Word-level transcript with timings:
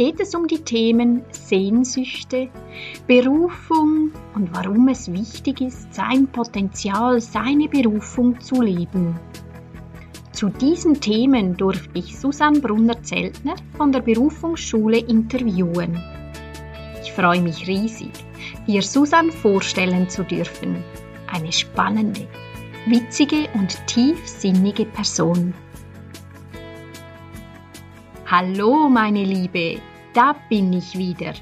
geht 0.00 0.18
es 0.18 0.34
um 0.34 0.46
die 0.46 0.62
Themen 0.62 1.24
Sehnsüchte, 1.30 2.48
Berufung 3.06 4.12
und 4.34 4.48
warum 4.54 4.88
es 4.88 5.12
wichtig 5.12 5.60
ist, 5.60 5.92
sein 5.92 6.26
Potenzial, 6.26 7.20
seine 7.20 7.68
Berufung 7.68 8.40
zu 8.40 8.62
leben. 8.62 9.20
Zu 10.32 10.48
diesen 10.48 11.02
Themen 11.02 11.54
durfte 11.54 11.98
ich 11.98 12.18
Susanne 12.18 12.60
Brunner-Zeltner 12.60 13.56
von 13.76 13.92
der 13.92 14.00
Berufungsschule 14.00 15.00
interviewen. 15.00 16.02
Ich 17.02 17.12
freue 17.12 17.42
mich 17.42 17.68
riesig, 17.68 18.12
dir 18.66 18.80
Susanne 18.80 19.30
vorstellen 19.30 20.08
zu 20.08 20.24
dürfen. 20.24 20.82
Eine 21.30 21.52
spannende, 21.52 22.26
witzige 22.86 23.50
und 23.52 23.86
tiefsinnige 23.86 24.86
Person. 24.86 25.52
Hallo, 28.24 28.88
meine 28.88 29.24
Liebe, 29.24 29.82
da 30.14 30.34
bin 30.48 30.72
ich 30.72 30.96
wieder. 30.96 31.34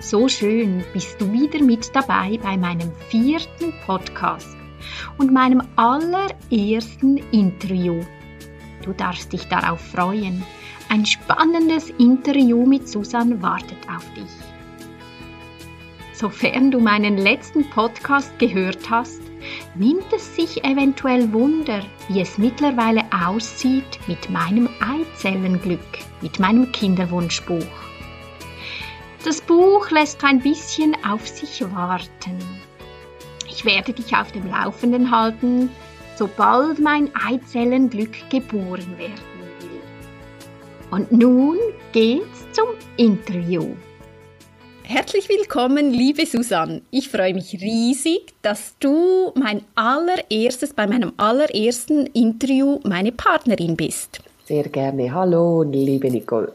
So 0.00 0.28
schön 0.28 0.84
bist 0.92 1.20
du 1.20 1.32
wieder 1.32 1.62
mit 1.62 1.94
dabei 1.94 2.38
bei 2.42 2.56
meinem 2.56 2.92
vierten 3.08 3.72
Podcast 3.84 4.56
und 5.18 5.32
meinem 5.32 5.62
allerersten 5.76 7.16
Interview. 7.32 8.02
Du 8.82 8.92
darfst 8.92 9.32
dich 9.32 9.46
darauf 9.48 9.80
freuen. 9.80 10.44
Ein 10.88 11.04
spannendes 11.04 11.90
Interview 11.90 12.64
mit 12.66 12.88
Susan 12.88 13.42
wartet 13.42 13.78
auf 13.88 14.04
dich. 14.14 14.30
Sofern 16.12 16.70
du 16.70 16.78
meinen 16.78 17.18
letzten 17.18 17.68
Podcast 17.70 18.38
gehört 18.38 18.88
hast, 18.88 19.20
nimmt 19.74 20.12
es 20.12 20.36
sich 20.36 20.64
eventuell 20.64 21.32
Wunder, 21.32 21.82
wie 22.08 22.20
es 22.20 22.38
mittlerweile 22.38 23.04
aussieht 23.12 23.98
mit 24.06 24.30
meinem 24.30 24.68
Eizellenglück, 24.80 25.80
mit 26.22 26.38
meinem 26.38 26.72
Kinderwunschbuch. 26.72 27.66
Das 29.24 29.40
Buch 29.40 29.90
lässt 29.90 30.22
ein 30.24 30.40
bisschen 30.40 30.96
auf 31.04 31.26
sich 31.26 31.62
warten. 31.74 32.38
Ich 33.48 33.64
werde 33.64 33.92
dich 33.92 34.14
auf 34.16 34.30
dem 34.32 34.48
Laufenden 34.48 35.10
halten, 35.10 35.70
sobald 36.16 36.78
mein 36.78 37.10
Eizellenglück 37.14 38.30
geboren 38.30 38.98
werden 38.98 39.12
will. 39.60 39.80
Und 40.90 41.10
nun 41.10 41.58
geht's 41.92 42.46
zum 42.52 42.68
Interview. 42.96 43.74
Herzlich 44.88 45.28
willkommen, 45.28 45.90
liebe 45.90 46.24
Susanne. 46.26 46.80
Ich 46.92 47.08
freue 47.08 47.34
mich 47.34 47.54
riesig, 47.60 48.34
dass 48.42 48.74
du 48.78 49.32
mein 49.34 49.62
allererstes, 49.74 50.74
bei 50.74 50.86
meinem 50.86 51.12
allerersten 51.16 52.06
Interview 52.06 52.78
meine 52.84 53.10
Partnerin 53.10 53.76
bist. 53.76 54.20
Sehr 54.44 54.68
gerne. 54.68 55.12
Hallo, 55.12 55.64
liebe 55.64 56.08
Nicole. 56.08 56.52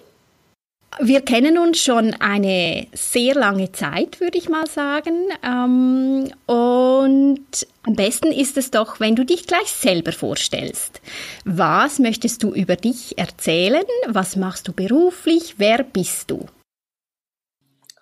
Wir 1.02 1.20
kennen 1.20 1.58
uns 1.58 1.80
schon 1.80 2.14
eine 2.22 2.88
sehr 2.94 3.36
lange 3.36 3.74
Zeit, 3.74 4.22
würde 4.22 4.38
ich 4.38 4.48
mal 4.48 4.68
sagen. 4.68 5.26
Ähm, 5.44 6.32
und 6.46 7.68
am 7.84 7.96
besten 7.96 8.32
ist 8.32 8.56
es 8.56 8.72
doch, 8.72 9.02
wenn 9.02 9.18
du 9.18 9.26
dich 9.26 9.46
gleich 9.46 9.68
selber 9.68 10.14
vorstellst. 10.14 11.02
Was 11.44 12.00
möchtest 12.00 12.44
du 12.44 12.54
über 12.54 12.78
dich 12.78 13.18
erzählen? 13.18 13.84
Was 14.08 14.38
machst 14.38 14.70
du 14.70 14.72
beruflich? 14.72 15.56
Wer 15.58 15.84
bist 15.84 16.32
du? 16.32 16.46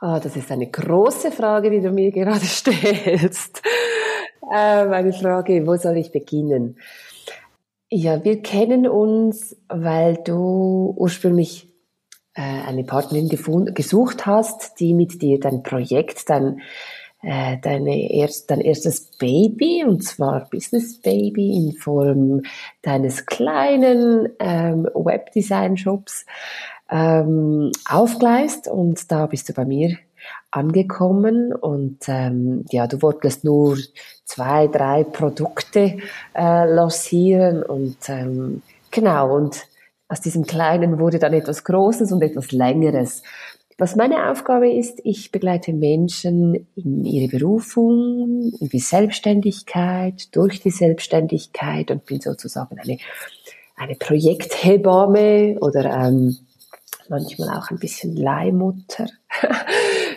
Ah, 0.02 0.20
das 0.22 0.38
ist 0.38 0.50
eine 0.50 0.68
große 0.68 1.30
Frage, 1.30 1.70
die 1.70 1.82
du 1.82 1.92
mir 1.92 2.12
gerade 2.12 2.40
stellst. 2.46 3.62
Äh, 4.50 4.86
meine 4.86 5.12
Frage, 5.12 5.68
wo 5.68 5.76
soll 5.76 5.98
ich 5.98 6.12
beginnen? 6.12 6.78
Ja, 7.90 8.24
wir 8.24 8.42
kennen 8.42 8.88
uns, 8.88 9.58
weil 9.68 10.16
du 10.24 10.94
ursprünglich 10.96 11.68
äh, 12.34 12.42
eine 12.42 12.86
Partnerin 12.86 13.28
gesucht 13.28 14.26
hast, 14.26 14.80
die 14.80 14.94
mit 14.94 15.22
dir 15.22 15.38
dein 15.38 15.64
Projekt, 15.64 16.30
dein, 16.30 16.62
äh, 17.22 17.58
deine 17.62 18.10
erst, 18.14 18.52
dein 18.52 18.62
erstes 18.62 19.18
Baby, 19.18 19.84
und 19.86 20.06
zwar 20.06 20.48
Business 20.50 21.02
Baby 21.02 21.58
in 21.58 21.74
Form 21.74 22.44
deines 22.84 23.26
kleinen 23.26 24.30
ähm, 24.40 24.88
Webdesign-Shops, 24.94 26.26
ähm, 26.92 27.72
aufgleist 27.88 28.68
und 28.68 29.12
da 29.12 29.26
bist 29.28 29.50
du 29.50 29.54
bei 29.54 29.66
mir 29.66 29.98
angekommen 30.52 31.54
und 31.54 32.00
ähm, 32.08 32.66
ja, 32.72 32.88
du 32.88 33.02
wolltest 33.02 33.44
nur 33.44 33.78
zwei, 34.26 34.68
drei 34.68 35.04
Produkte 35.04 35.98
äh, 36.36 36.66
lancieren 36.66 37.64
und 37.64 37.98
ähm, 38.10 38.62
genau 38.92 39.36
und 39.36 39.66
aus 40.08 40.22
diesem 40.22 40.46
Kleinen 40.46 41.00
wurde 41.00 41.20
dann 41.20 41.34
etwas 41.34 41.64
Großes 41.64 42.12
und 42.12 42.24
etwas 42.24 42.52
Längeres. 42.52 43.22
Was 43.78 43.96
meine 43.96 44.30
Aufgabe 44.30 44.70
ist, 44.70 45.00
ich 45.04 45.32
begleite 45.32 45.72
Menschen 45.72 46.68
in 46.76 47.06
ihre 47.06 47.30
Berufung, 47.30 48.52
in 48.60 48.68
die 48.68 48.80
Selbstständigkeit, 48.80 50.36
durch 50.36 50.60
die 50.60 50.72
Selbstständigkeit 50.72 51.90
und 51.90 52.06
bin 52.06 52.20
sozusagen 52.20 52.78
eine, 52.78 52.98
eine 53.78 53.96
Projekthebamme 53.96 55.60
oder 55.62 55.86
ähm, 55.86 56.36
manchmal 57.10 57.58
auch 57.58 57.70
ein 57.72 57.80
bisschen 57.80 58.16
Leihmutter 58.16 59.08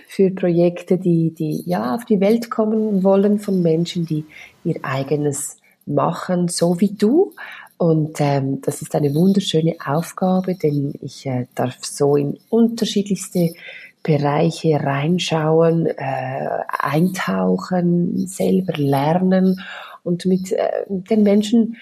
für 0.09 0.31
Projekte, 0.31 0.99
die, 0.99 1.33
die 1.33 1.63
ja 1.67 1.95
auf 1.95 2.05
die 2.05 2.21
Welt 2.21 2.51
kommen 2.51 3.03
wollen 3.03 3.39
von 3.39 3.63
Menschen, 3.63 4.07
die 4.07 4.25
ihr 4.65 4.77
eigenes 4.83 5.57
machen, 5.87 6.49
so 6.49 6.81
wie 6.81 6.93
du. 6.93 7.33
Und 7.79 8.21
ähm, 8.21 8.61
das 8.61 8.81
ist 8.81 8.95
eine 8.95 9.15
wunderschöne 9.15 9.77
Aufgabe, 9.85 10.55
denn 10.55 10.95
ich 11.01 11.27
äh, 11.27 11.47
darf 11.55 11.85
so 11.85 12.17
in 12.17 12.39
unterschiedlichste 12.49 13.55
Bereiche 14.03 14.81
reinschauen, 14.81 15.87
äh, 15.87 16.49
eintauchen, 16.69 18.27
selber 18.27 18.75
lernen 18.75 19.61
und 20.05 20.27
mit 20.27 20.53
äh, 20.53 20.69
den 20.89 21.23
Menschen 21.23 21.77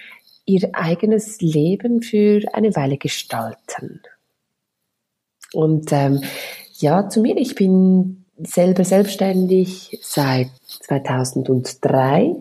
ihr 0.47 0.71
eigenes 0.73 1.41
Leben 1.41 2.03
für 2.03 2.43
eine 2.53 2.75
Weile 2.77 2.97
gestalten. 2.97 4.01
Und 5.53 5.93
ähm, 5.93 6.23
ja, 6.79 7.09
zu 7.09 7.21
mir, 7.21 7.37
ich 7.37 7.55
bin 7.55 8.25
selber 8.39 8.85
selbstständig 8.85 9.99
seit 10.03 10.49
2003 10.67 12.37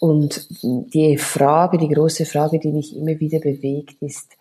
und 0.00 0.46
die 0.62 1.16
Frage, 1.16 1.78
die 1.78 1.88
große 1.88 2.26
Frage, 2.26 2.58
die 2.58 2.72
mich 2.72 2.96
immer 2.96 3.18
wieder 3.20 3.38
bewegt, 3.38 4.02
ist 4.02 4.32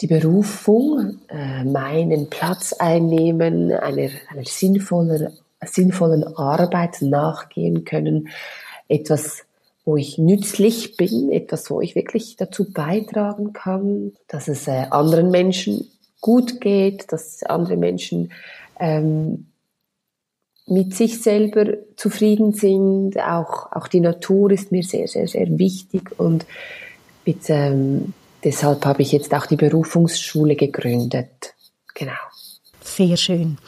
die 0.00 0.08
Berufung, 0.08 1.18
äh, 1.28 1.64
meinen 1.64 2.28
Platz 2.28 2.72
einnehmen, 2.72 3.70
einer, 3.70 4.10
einer 4.28 4.44
sinnvollen, 4.44 5.32
sinnvollen 5.64 6.24
Arbeit 6.36 7.02
nachgehen 7.02 7.84
können, 7.84 8.28
etwas, 8.88 9.44
wo 9.84 9.96
ich 9.96 10.18
nützlich 10.18 10.96
bin, 10.96 11.30
etwas, 11.30 11.70
wo 11.70 11.80
ich 11.80 11.94
wirklich 11.94 12.36
dazu 12.36 12.72
beitragen 12.72 13.52
kann, 13.52 14.12
dass 14.26 14.48
es 14.48 14.66
äh, 14.66 14.86
anderen 14.90 15.30
Menschen 15.30 15.88
gut 16.24 16.62
geht, 16.62 17.12
dass 17.12 17.42
andere 17.42 17.76
Menschen 17.76 18.32
ähm, 18.80 19.48
mit 20.66 20.94
sich 20.94 21.20
selber 21.20 21.74
zufrieden 21.96 22.54
sind. 22.54 23.18
Auch, 23.18 23.70
auch 23.72 23.88
die 23.88 24.00
Natur 24.00 24.50
ist 24.50 24.72
mir 24.72 24.82
sehr, 24.82 25.06
sehr, 25.06 25.28
sehr 25.28 25.58
wichtig 25.58 26.18
und 26.18 26.46
mit, 27.26 27.50
ähm, 27.50 28.14
deshalb 28.42 28.86
habe 28.86 29.02
ich 29.02 29.12
jetzt 29.12 29.34
auch 29.34 29.44
die 29.44 29.56
Berufungsschule 29.56 30.56
gegründet. 30.56 31.52
Genau. 31.94 32.12
Sehr 32.80 33.18
schön. 33.18 33.58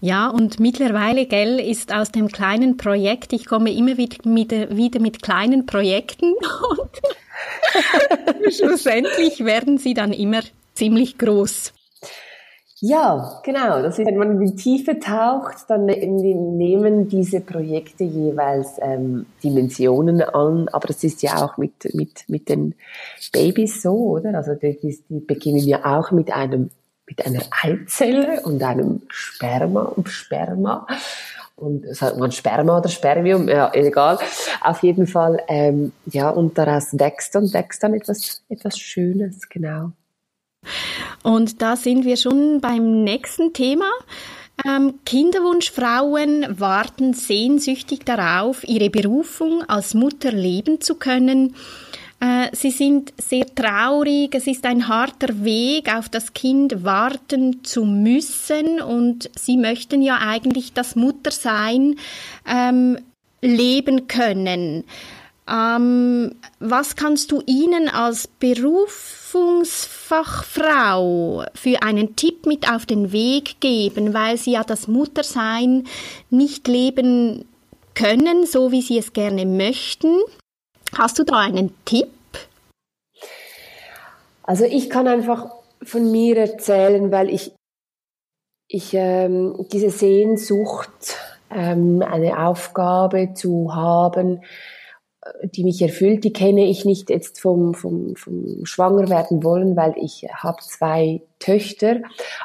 Ja, 0.00 0.30
und 0.30 0.58
mittlerweile, 0.58 1.26
gell, 1.26 1.60
ist 1.60 1.94
aus 1.94 2.10
dem 2.10 2.26
kleinen 2.26 2.76
Projekt, 2.76 3.32
ich 3.32 3.46
komme 3.46 3.72
immer 3.72 3.96
wieder 3.96 4.28
mit, 4.28 4.50
wieder 4.50 4.98
mit 4.98 5.22
kleinen 5.22 5.64
Projekten 5.64 6.34
und 6.70 8.52
schlussendlich 8.52 9.44
werden 9.44 9.78
sie 9.78 9.94
dann 9.94 10.12
immer 10.12 10.40
ziemlich 10.74 11.16
groß. 11.16 11.72
Ja, 12.82 13.40
genau. 13.44 13.82
Das 13.82 13.98
ist, 13.98 14.06
wenn 14.06 14.16
man 14.16 14.40
in 14.40 14.46
die 14.46 14.56
Tiefe 14.56 14.98
taucht, 14.98 15.68
dann 15.68 15.84
ne-, 15.84 16.06
nehmen 16.06 17.08
diese 17.08 17.40
Projekte 17.40 18.04
jeweils 18.04 18.78
ähm, 18.80 19.26
Dimensionen 19.44 20.22
an. 20.22 20.68
Aber 20.68 20.88
das 20.88 21.04
ist 21.04 21.22
ja 21.22 21.44
auch 21.44 21.58
mit, 21.58 21.94
mit, 21.94 22.24
mit 22.28 22.48
den 22.48 22.74
Babys 23.32 23.82
so, 23.82 23.92
oder? 23.92 24.34
Also 24.34 24.54
die, 24.54 24.78
die 25.08 25.20
beginnen 25.20 25.58
ja 25.58 25.98
auch 25.98 26.10
mit 26.10 26.32
einem 26.32 26.70
mit 27.06 27.26
einer 27.26 27.42
Eizelle 27.62 28.40
und 28.44 28.62
einem 28.62 29.02
Sperma 29.08 29.82
und 29.82 30.08
Sperma. 30.08 30.86
und 31.56 31.84
sagt 31.94 32.18
man 32.18 32.32
Sperma 32.32 32.78
oder 32.78 32.88
Spermium, 32.88 33.48
ja, 33.48 33.70
egal. 33.74 34.18
Auf 34.62 34.82
jeden 34.82 35.06
Fall, 35.06 35.42
ähm, 35.48 35.92
ja, 36.06 36.30
und 36.30 36.56
daraus 36.56 36.98
wächst 36.98 37.36
und 37.36 37.52
wächst 37.52 37.82
dann 37.82 37.94
etwas, 37.94 38.42
etwas 38.48 38.78
Schönes, 38.78 39.48
genau. 39.48 39.90
Und 41.22 41.60
da 41.62 41.76
sind 41.76 42.04
wir 42.04 42.16
schon 42.16 42.60
beim 42.60 43.04
nächsten 43.04 43.52
Thema. 43.52 43.90
Ähm, 44.66 45.00
Kinderwunschfrauen 45.06 46.60
warten 46.60 47.14
sehnsüchtig 47.14 48.00
darauf, 48.04 48.66
ihre 48.68 48.90
Berufung 48.90 49.62
als 49.68 49.94
Mutter 49.94 50.32
leben 50.32 50.80
zu 50.80 50.96
können. 50.96 51.54
Äh, 52.20 52.54
sie 52.54 52.70
sind 52.70 53.14
sehr 53.16 53.46
traurig, 53.54 54.34
es 54.34 54.46
ist 54.46 54.66
ein 54.66 54.88
harter 54.88 55.42
Weg, 55.44 55.94
auf 55.94 56.10
das 56.10 56.34
Kind 56.34 56.84
warten 56.84 57.64
zu 57.64 57.86
müssen 57.86 58.82
und 58.82 59.30
sie 59.38 59.56
möchten 59.56 60.02
ja 60.02 60.18
eigentlich 60.18 60.74
das 60.74 60.94
Muttersein 60.94 61.96
ähm, 62.46 62.98
leben 63.40 64.06
können. 64.06 64.84
Ähm, 65.48 66.34
was 66.58 66.94
kannst 66.94 67.32
du 67.32 67.42
ihnen 67.46 67.88
als 67.88 68.28
Berufungsfachfrau 69.32 71.44
für 71.54 71.82
einen 71.82 72.16
Tipp 72.16 72.46
mit 72.46 72.70
auf 72.70 72.86
den 72.86 73.12
Weg 73.12 73.60
geben, 73.60 74.14
weil 74.14 74.36
sie 74.36 74.52
ja 74.52 74.64
das 74.64 74.88
Muttersein 74.88 75.84
nicht 76.30 76.66
leben 76.68 77.44
können, 77.94 78.46
so 78.46 78.72
wie 78.72 78.82
sie 78.82 78.98
es 78.98 79.12
gerne 79.12 79.46
möchten? 79.46 80.16
Hast 80.96 81.18
du 81.18 81.24
da 81.24 81.38
einen 81.38 81.74
Tipp? 81.84 82.08
Also 84.42 84.64
ich 84.64 84.90
kann 84.90 85.06
einfach 85.06 85.50
von 85.82 86.10
mir 86.10 86.36
erzählen, 86.36 87.12
weil 87.12 87.30
ich, 87.30 87.52
ich 88.68 88.94
ähm, 88.94 89.66
diese 89.72 89.90
Sehnsucht, 89.90 91.16
ähm, 91.50 92.02
eine 92.02 92.46
Aufgabe 92.46 93.34
zu 93.34 93.74
haben, 93.74 94.42
die 95.44 95.64
mich 95.64 95.82
erfüllt, 95.82 96.24
die 96.24 96.32
kenne 96.32 96.66
ich 96.66 96.84
nicht 96.84 97.10
jetzt 97.10 97.40
vom, 97.40 97.74
vom, 97.74 98.16
vom 98.16 98.64
Schwangerwerden 98.64 99.44
wollen, 99.44 99.76
weil 99.76 99.94
ich 99.96 100.26
habe 100.32 100.62
zwei 100.62 101.22
Töchter, 101.38 102.00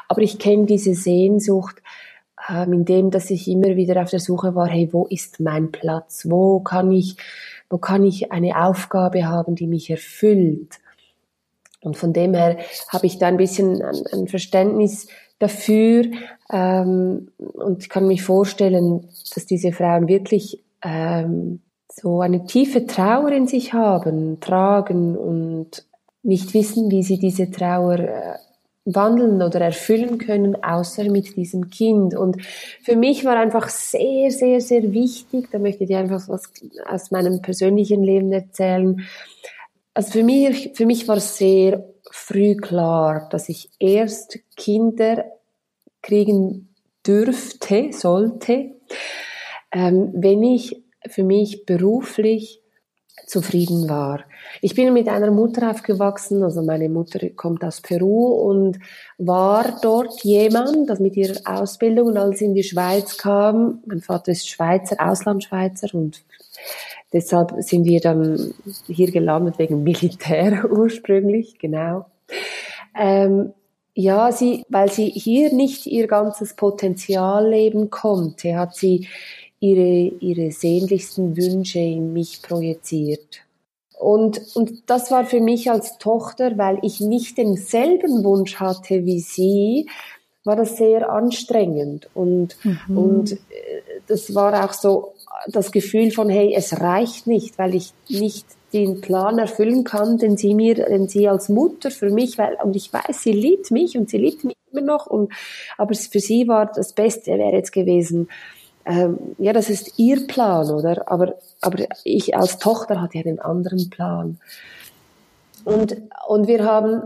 aber 0.08 0.22
ich 0.22 0.38
kenne 0.38 0.66
diese 0.66 0.94
Sehnsucht, 0.94 1.82
ähm, 2.48 2.72
in 2.72 2.84
dem, 2.84 3.10
dass 3.10 3.30
ich 3.30 3.48
immer 3.48 3.76
wieder 3.76 4.02
auf 4.02 4.10
der 4.10 4.20
Suche 4.20 4.54
war, 4.54 4.68
hey, 4.68 4.90
wo 4.92 5.06
ist 5.06 5.40
mein 5.40 5.72
Platz? 5.72 6.26
Wo 6.28 6.60
kann 6.60 6.92
ich 6.92 7.16
wo 7.68 7.78
kann 7.78 8.04
ich 8.04 8.32
eine 8.32 8.64
Aufgabe 8.64 9.26
haben, 9.26 9.54
die 9.54 9.66
mich 9.66 9.90
erfüllt. 9.90 10.76
Und 11.80 11.96
von 11.96 12.12
dem 12.12 12.34
her 12.34 12.58
habe 12.88 13.06
ich 13.06 13.18
da 13.18 13.26
ein 13.26 13.36
bisschen 13.36 13.82
ein, 13.82 14.06
ein 14.12 14.28
Verständnis 14.28 15.08
dafür 15.38 16.04
ähm, 16.50 17.28
und 17.38 17.90
kann 17.90 18.06
mich 18.06 18.22
vorstellen, 18.22 19.08
dass 19.34 19.46
diese 19.46 19.72
Frauen 19.72 20.08
wirklich 20.08 20.64
ähm, 20.82 21.60
so 21.88 22.20
eine 22.20 22.44
tiefe 22.44 22.86
Trauer 22.86 23.30
in 23.32 23.46
sich 23.46 23.72
haben, 23.72 24.40
tragen 24.40 25.16
und 25.16 25.84
nicht 26.22 26.54
wissen, 26.54 26.90
wie 26.90 27.02
sie 27.02 27.18
diese 27.18 27.50
Trauer 27.50 27.98
äh, 27.98 28.34
wandeln 28.84 29.42
oder 29.42 29.60
erfüllen 29.60 30.18
können, 30.18 30.62
außer 30.62 31.04
mit 31.10 31.36
diesem 31.36 31.70
Kind. 31.70 32.14
Und 32.14 32.42
für 32.82 32.96
mich 32.96 33.24
war 33.24 33.36
einfach 33.36 33.68
sehr, 33.68 34.30
sehr, 34.30 34.60
sehr 34.60 34.92
wichtig, 34.92 35.48
da 35.50 35.58
möchte 35.58 35.84
ich 35.84 35.88
dir 35.88 35.98
einfach 35.98 36.28
was 36.28 36.52
aus 36.86 37.10
meinem 37.10 37.42
persönlichen 37.42 38.02
Leben 38.02 38.32
erzählen. 38.32 39.04
Also 39.92 40.12
für 40.12 40.22
mich, 40.22 40.72
für 40.74 40.86
mich 40.86 41.08
war 41.08 41.20
sehr 41.20 41.84
früh 42.10 42.56
klar, 42.56 43.28
dass 43.30 43.48
ich 43.48 43.70
erst 43.78 44.38
Kinder 44.56 45.24
kriegen 46.02 46.68
dürfte, 47.06 47.92
sollte, 47.92 48.70
ähm, 49.72 50.10
wenn 50.14 50.42
ich 50.42 50.82
für 51.08 51.22
mich 51.22 51.66
beruflich 51.66 52.62
zufrieden 53.26 53.88
war. 53.88 54.20
Ich 54.60 54.74
bin 54.74 54.92
mit 54.92 55.08
einer 55.08 55.30
Mutter 55.30 55.70
aufgewachsen, 55.70 56.42
also 56.42 56.62
meine 56.62 56.88
Mutter 56.88 57.28
kommt 57.30 57.64
aus 57.64 57.80
Peru 57.80 58.34
und 58.34 58.78
war 59.18 59.78
dort 59.82 60.22
jemand, 60.22 60.88
das 60.88 61.00
mit 61.00 61.16
ihrer 61.16 61.40
Ausbildung 61.44 62.08
und 62.08 62.16
als 62.18 62.38
sie 62.38 62.44
in 62.44 62.54
die 62.54 62.62
Schweiz 62.62 63.16
kam, 63.16 63.82
mein 63.86 64.00
Vater 64.00 64.32
ist 64.32 64.48
Schweizer, 64.48 64.96
Auslandschweizer 64.98 65.88
und 65.94 66.22
deshalb 67.12 67.54
sind 67.58 67.84
wir 67.84 68.00
dann 68.00 68.54
hier 68.86 69.10
gelandet 69.10 69.58
wegen 69.58 69.82
Militär 69.82 70.64
ursprünglich, 70.70 71.58
genau. 71.58 72.06
Ähm, 72.98 73.52
ja, 73.94 74.30
sie, 74.30 74.62
weil 74.68 74.90
sie 74.90 75.08
hier 75.08 75.52
nicht 75.54 75.86
ihr 75.86 76.06
ganzes 76.06 76.54
Potenzial 76.54 77.48
leben 77.48 77.88
konnte, 77.88 78.56
hat 78.56 78.74
sie 78.74 79.08
ihre, 79.60 80.14
ihre 80.20 80.50
sehnlichsten 80.52 81.36
Wünsche 81.36 81.78
in 81.78 82.12
mich 82.12 82.42
projiziert. 82.42 83.42
Und, 83.98 84.40
und 84.54 84.90
das 84.90 85.10
war 85.10 85.24
für 85.24 85.40
mich 85.40 85.70
als 85.70 85.98
Tochter, 85.98 86.58
weil 86.58 86.78
ich 86.82 87.00
nicht 87.00 87.38
denselben 87.38 88.24
Wunsch 88.24 88.56
hatte 88.56 89.06
wie 89.06 89.20
sie, 89.20 89.86
war 90.44 90.56
das 90.56 90.76
sehr 90.76 91.10
anstrengend. 91.10 92.08
Und, 92.14 92.56
mhm. 92.62 92.98
und 92.98 93.32
äh, 93.32 93.36
das 94.06 94.34
war 94.34 94.64
auch 94.64 94.72
so 94.72 95.14
das 95.48 95.72
Gefühl 95.72 96.10
von, 96.10 96.28
hey, 96.28 96.54
es 96.54 96.80
reicht 96.80 97.26
nicht, 97.26 97.58
weil 97.58 97.74
ich 97.74 97.92
nicht 98.08 98.46
den 98.72 99.00
Plan 99.00 99.38
erfüllen 99.38 99.84
kann, 99.84 100.18
den 100.18 100.36
sie 100.36 100.54
mir, 100.54 100.74
den 100.74 101.08
sie 101.08 101.28
als 101.28 101.48
Mutter 101.48 101.90
für 101.90 102.10
mich, 102.10 102.36
weil, 102.36 102.56
und 102.62 102.76
ich 102.76 102.92
weiß, 102.92 103.22
sie 103.22 103.32
liebt 103.32 103.70
mich 103.70 103.96
und 103.96 104.10
sie 104.10 104.18
liebt 104.18 104.44
mich 104.44 104.56
immer 104.72 104.82
noch, 104.82 105.06
und, 105.06 105.32
aber 105.78 105.94
für 105.94 106.20
sie 106.20 106.48
war 106.48 106.66
das 106.66 106.92
Beste 106.92 107.38
wäre 107.38 107.52
jetzt 107.52 107.72
gewesen, 107.72 108.28
ähm, 108.86 109.18
ja, 109.38 109.52
das 109.52 109.68
ist 109.68 109.98
ihr 109.98 110.26
Plan, 110.28 110.70
oder? 110.70 111.10
Aber, 111.10 111.34
aber 111.60 111.86
ich 112.04 112.36
als 112.36 112.58
Tochter 112.58 113.02
hatte 113.02 113.18
ja 113.18 113.24
einen 113.24 113.40
anderen 113.40 113.90
Plan. 113.90 114.38
Und, 115.64 115.96
und 116.28 116.46
wir 116.46 116.64
haben, 116.64 117.02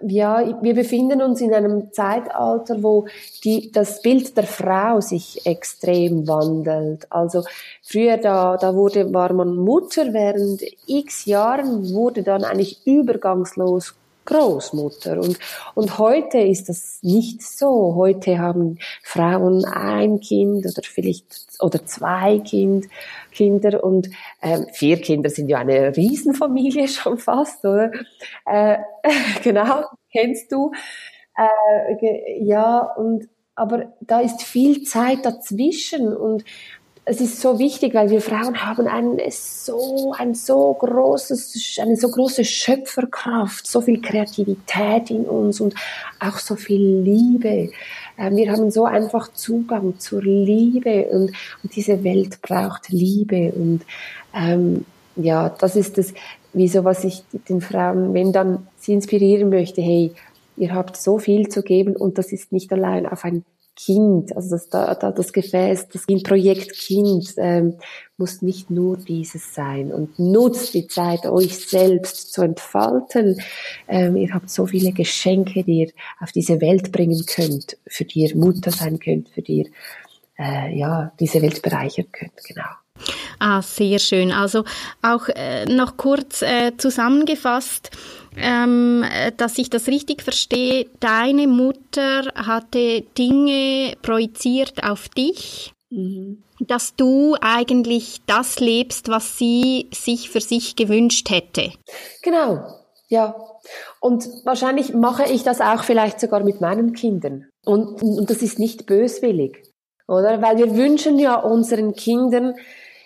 ja, 0.00 0.42
wir 0.62 0.74
befinden 0.74 1.20
uns 1.20 1.42
in 1.42 1.52
einem 1.52 1.92
Zeitalter, 1.92 2.82
wo 2.82 3.06
die, 3.44 3.70
das 3.70 4.00
Bild 4.00 4.38
der 4.38 4.44
Frau 4.44 5.02
sich 5.02 5.44
extrem 5.44 6.26
wandelt. 6.26 7.06
Also 7.10 7.44
früher 7.82 8.16
da, 8.16 8.56
da 8.56 8.74
wurde, 8.74 9.12
war 9.12 9.34
man 9.34 9.54
Mutter, 9.54 10.14
während 10.14 10.62
x 10.86 11.26
Jahren 11.26 11.92
wurde 11.92 12.22
dann 12.22 12.44
eigentlich 12.44 12.86
übergangslos 12.86 13.97
Großmutter. 14.28 15.18
Und, 15.18 15.38
und 15.74 15.98
heute 15.98 16.38
ist 16.38 16.68
das 16.68 16.98
nicht 17.02 17.42
so. 17.42 17.94
Heute 17.94 18.38
haben 18.38 18.78
Frauen 19.02 19.64
ein 19.64 20.20
Kind 20.20 20.66
oder 20.66 20.82
vielleicht 20.82 21.24
oder 21.60 21.84
zwei 21.86 22.38
kind, 22.40 22.86
Kinder 23.32 23.82
und 23.82 24.10
ähm, 24.42 24.66
vier 24.72 25.00
Kinder 25.00 25.30
sind 25.30 25.48
ja 25.48 25.58
eine 25.58 25.96
Riesenfamilie 25.96 26.88
schon 26.88 27.16
fast, 27.16 27.64
oder? 27.64 27.90
Äh, 28.44 28.78
genau, 29.42 29.84
kennst 30.12 30.52
du. 30.52 30.72
Äh, 31.34 32.44
ja, 32.44 32.80
und 32.80 33.28
aber 33.54 33.92
da 34.00 34.20
ist 34.20 34.42
viel 34.42 34.82
Zeit 34.84 35.24
dazwischen 35.24 36.14
und 36.14 36.44
es 37.08 37.20
ist 37.22 37.40
so 37.40 37.58
wichtig, 37.58 37.94
weil 37.94 38.10
wir 38.10 38.20
Frauen 38.20 38.64
haben 38.64 38.86
ein 38.86 39.18
so, 39.30 40.12
ein 40.16 40.34
so 40.34 40.74
großes, 40.74 41.78
eine 41.80 41.96
so 41.96 42.10
große 42.10 42.44
Schöpferkraft, 42.44 43.66
so 43.66 43.80
viel 43.80 44.00
Kreativität 44.02 45.10
in 45.10 45.24
uns 45.24 45.60
und 45.60 45.74
auch 46.20 46.38
so 46.38 46.54
viel 46.54 47.00
Liebe. 47.00 47.70
Ähm, 48.18 48.36
wir 48.36 48.52
haben 48.52 48.70
so 48.70 48.84
einfach 48.84 49.32
Zugang 49.32 49.98
zur 49.98 50.22
Liebe 50.22 51.06
und, 51.06 51.32
und 51.62 51.76
diese 51.76 52.04
Welt 52.04 52.42
braucht 52.42 52.90
Liebe 52.90 53.52
und 53.52 53.80
ähm, 54.34 54.84
ja, 55.16 55.48
das 55.48 55.76
ist 55.76 55.96
das, 55.96 56.12
wieso 56.52 56.84
was 56.84 57.04
ich 57.04 57.24
den 57.48 57.60
Frauen, 57.62 58.12
wenn 58.12 58.32
dann 58.32 58.66
sie 58.76 58.92
inspirieren 58.92 59.48
möchte, 59.48 59.80
hey, 59.80 60.12
ihr 60.56 60.74
habt 60.74 60.96
so 60.96 61.18
viel 61.18 61.48
zu 61.48 61.62
geben 61.62 61.96
und 61.96 62.18
das 62.18 62.32
ist 62.32 62.52
nicht 62.52 62.70
allein 62.72 63.06
auf 63.06 63.24
ein 63.24 63.44
Kind, 63.78 64.34
also 64.34 64.50
das, 64.50 64.68
da, 64.68 64.92
da, 64.94 65.12
das 65.12 65.32
Gefäß, 65.32 65.88
das 65.88 66.04
Projekt 66.24 66.72
Kind 66.72 67.32
ähm, 67.36 67.76
muss 68.16 68.42
nicht 68.42 68.70
nur 68.70 68.96
dieses 68.96 69.54
sein 69.54 69.92
und 69.92 70.18
nutzt 70.18 70.74
die 70.74 70.88
Zeit, 70.88 71.26
euch 71.26 71.56
selbst 71.56 72.32
zu 72.32 72.42
entfalten. 72.42 73.40
Ähm, 73.86 74.16
ihr 74.16 74.34
habt 74.34 74.50
so 74.50 74.66
viele 74.66 74.90
Geschenke, 74.90 75.62
die 75.62 75.82
ihr 75.82 75.92
auf 76.18 76.32
diese 76.32 76.60
Welt 76.60 76.90
bringen 76.90 77.24
könnt, 77.24 77.76
für 77.86 78.04
die 78.04 78.22
ihr 78.22 78.36
Mutter 78.36 78.72
sein 78.72 78.98
könnt, 78.98 79.28
für 79.28 79.42
die 79.42 79.58
ihr 79.58 79.66
äh, 80.38 80.76
ja, 80.76 81.12
diese 81.20 81.40
Welt 81.40 81.62
bereichern 81.62 82.06
könnt, 82.10 82.44
genau. 82.44 82.66
Ah, 83.38 83.62
sehr 83.62 84.00
schön. 84.00 84.32
Also 84.32 84.64
auch 85.02 85.28
äh, 85.28 85.66
noch 85.66 85.96
kurz 85.96 86.42
äh, 86.42 86.76
zusammengefasst, 86.76 87.90
ähm, 88.40 89.04
dass 89.36 89.58
ich 89.58 89.70
das 89.70 89.88
richtig 89.88 90.22
verstehe. 90.22 90.86
Deine 91.00 91.46
Mutter 91.46 92.32
hatte 92.34 93.02
Dinge 93.16 93.94
projiziert 94.02 94.82
auf 94.82 95.08
dich, 95.08 95.72
mhm. 95.90 96.42
dass 96.60 96.94
du 96.96 97.36
eigentlich 97.40 98.20
das 98.26 98.60
lebst, 98.60 99.08
was 99.08 99.38
sie 99.38 99.88
sich 99.92 100.30
für 100.30 100.40
sich 100.40 100.76
gewünscht 100.76 101.30
hätte. 101.30 101.72
Genau, 102.22 102.64
ja. 103.08 103.34
Und 104.00 104.28
wahrscheinlich 104.44 104.94
mache 104.94 105.24
ich 105.32 105.42
das 105.42 105.60
auch 105.60 105.82
vielleicht 105.82 106.20
sogar 106.20 106.42
mit 106.44 106.60
meinen 106.60 106.92
Kindern. 106.94 107.46
Und, 107.64 108.02
und 108.02 108.30
das 108.30 108.42
ist 108.42 108.58
nicht 108.58 108.86
böswillig. 108.86 109.62
oder? 110.06 110.40
Weil 110.40 110.56
wir 110.58 110.74
wünschen 110.74 111.18
ja 111.18 111.36
unseren 111.36 111.94
Kindern 111.94 112.54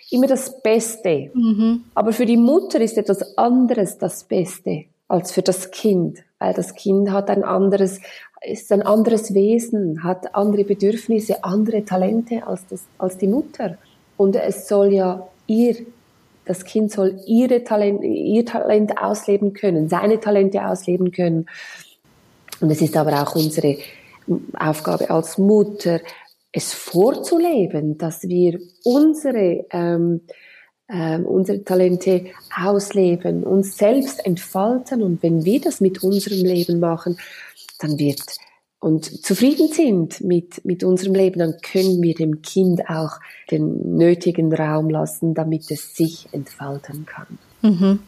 immer 0.09 0.27
das 0.27 0.61
Beste. 0.61 1.31
Mhm. 1.33 1.85
Aber 1.95 2.13
für 2.13 2.25
die 2.25 2.37
Mutter 2.37 2.79
ist 2.79 2.97
etwas 2.97 3.37
anderes 3.37 3.97
das 3.97 4.23
Beste 4.25 4.85
als 5.07 5.31
für 5.31 5.41
das 5.41 5.71
Kind, 5.71 6.19
weil 6.39 6.53
das 6.53 6.75
Kind 6.75 7.11
hat 7.11 7.29
ein 7.29 7.43
anderes, 7.43 7.99
ist 8.41 8.71
ein 8.71 8.81
anderes 8.81 9.33
Wesen, 9.33 10.03
hat 10.03 10.35
andere 10.35 10.63
Bedürfnisse, 10.63 11.43
andere 11.43 11.85
Talente 11.85 12.45
als, 12.45 12.65
das, 12.67 12.85
als 12.97 13.17
die 13.17 13.27
Mutter. 13.27 13.77
Und 14.17 14.35
es 14.35 14.67
soll 14.67 14.93
ja 14.93 15.27
ihr, 15.47 15.75
das 16.45 16.65
Kind 16.65 16.91
soll 16.91 17.19
ihre 17.25 17.63
Talent, 17.63 18.03
ihr 18.03 18.45
Talent 18.45 18.97
ausleben 19.01 19.53
können, 19.53 19.89
seine 19.89 20.19
Talente 20.19 20.65
ausleben 20.65 21.11
können. 21.11 21.47
Und 22.59 22.69
es 22.69 22.81
ist 22.81 22.97
aber 22.97 23.21
auch 23.21 23.35
unsere 23.35 23.77
Aufgabe 24.57 25.09
als 25.09 25.37
Mutter, 25.37 25.99
es 26.51 26.73
vorzuleben, 26.73 27.97
dass 27.97 28.23
wir 28.23 28.59
unsere, 28.83 29.65
ähm, 29.71 30.21
ähm, 30.89 31.25
unsere 31.25 31.63
Talente 31.63 32.25
ausleben, 32.55 33.43
uns 33.43 33.77
selbst 33.77 34.25
entfalten 34.25 35.01
und 35.01 35.23
wenn 35.23 35.45
wir 35.45 35.61
das 35.61 35.81
mit 35.81 36.03
unserem 36.03 36.43
Leben 36.43 36.79
machen, 36.79 37.17
dann 37.79 37.97
wird 37.97 38.21
und 38.83 39.25
zufrieden 39.25 39.69
sind 39.69 40.19
mit, 40.19 40.65
mit 40.65 40.83
unserem 40.83 41.15
Leben, 41.15 41.39
dann 41.39 41.55
können 41.61 42.01
wir 42.01 42.15
dem 42.15 42.41
Kind 42.41 42.89
auch 42.89 43.13
den 43.49 43.95
nötigen 43.95 44.53
Raum 44.53 44.89
lassen, 44.89 45.33
damit 45.33 45.71
es 45.71 45.95
sich 45.95 46.27
entfalten 46.33 47.05
kann. 47.05 47.39
Mhm. 47.61 47.99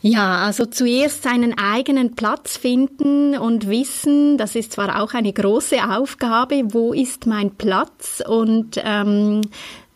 Ja, 0.00 0.38
also 0.38 0.64
zuerst 0.64 1.22
seinen 1.22 1.58
eigenen 1.58 2.16
Platz 2.16 2.56
finden 2.56 3.36
und 3.36 3.68
wissen, 3.68 4.38
das 4.38 4.56
ist 4.56 4.72
zwar 4.72 5.02
auch 5.02 5.12
eine 5.12 5.34
große 5.34 5.76
Aufgabe, 5.96 6.62
wo 6.72 6.94
ist 6.94 7.26
mein 7.26 7.50
Platz 7.50 8.22
und 8.26 8.80
ähm, 8.82 9.42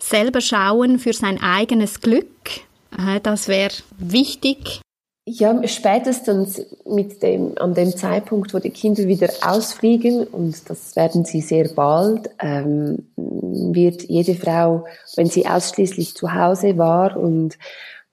selber 0.08 0.40
schauen 0.40 0.98
für 0.98 1.12
sein 1.12 1.40
eigenes 1.42 2.00
Glück. 2.00 2.26
Das 3.22 3.48
wäre 3.48 3.72
wichtig. 3.98 4.80
Ja, 5.28 5.60
spätestens 5.66 6.64
mit 6.84 7.20
dem, 7.20 7.58
an 7.58 7.74
dem 7.74 7.90
Zeitpunkt, 7.96 8.54
wo 8.54 8.60
die 8.60 8.70
Kinder 8.70 9.08
wieder 9.08 9.28
ausfliegen, 9.42 10.24
und 10.24 10.70
das 10.70 10.94
werden 10.94 11.24
sie 11.24 11.40
sehr 11.40 11.68
bald, 11.74 12.30
ähm, 12.38 13.08
wird 13.16 14.04
jede 14.04 14.36
Frau, 14.36 14.86
wenn 15.16 15.26
sie 15.26 15.46
ausschließlich 15.46 16.14
zu 16.14 16.32
Hause 16.32 16.78
war 16.78 17.16
und 17.16 17.58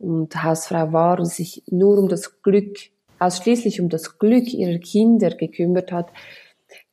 und 0.03 0.43
Hausfrau 0.43 0.91
war 0.91 1.19
und 1.19 1.27
sich 1.27 1.63
nur 1.67 1.97
um 1.97 2.09
das 2.09 2.41
Glück, 2.41 2.77
ausschließlich 3.19 3.79
um 3.79 3.89
das 3.89 4.19
Glück 4.19 4.53
ihrer 4.53 4.79
Kinder 4.79 5.31
gekümmert 5.31 5.91
hat, 5.91 6.07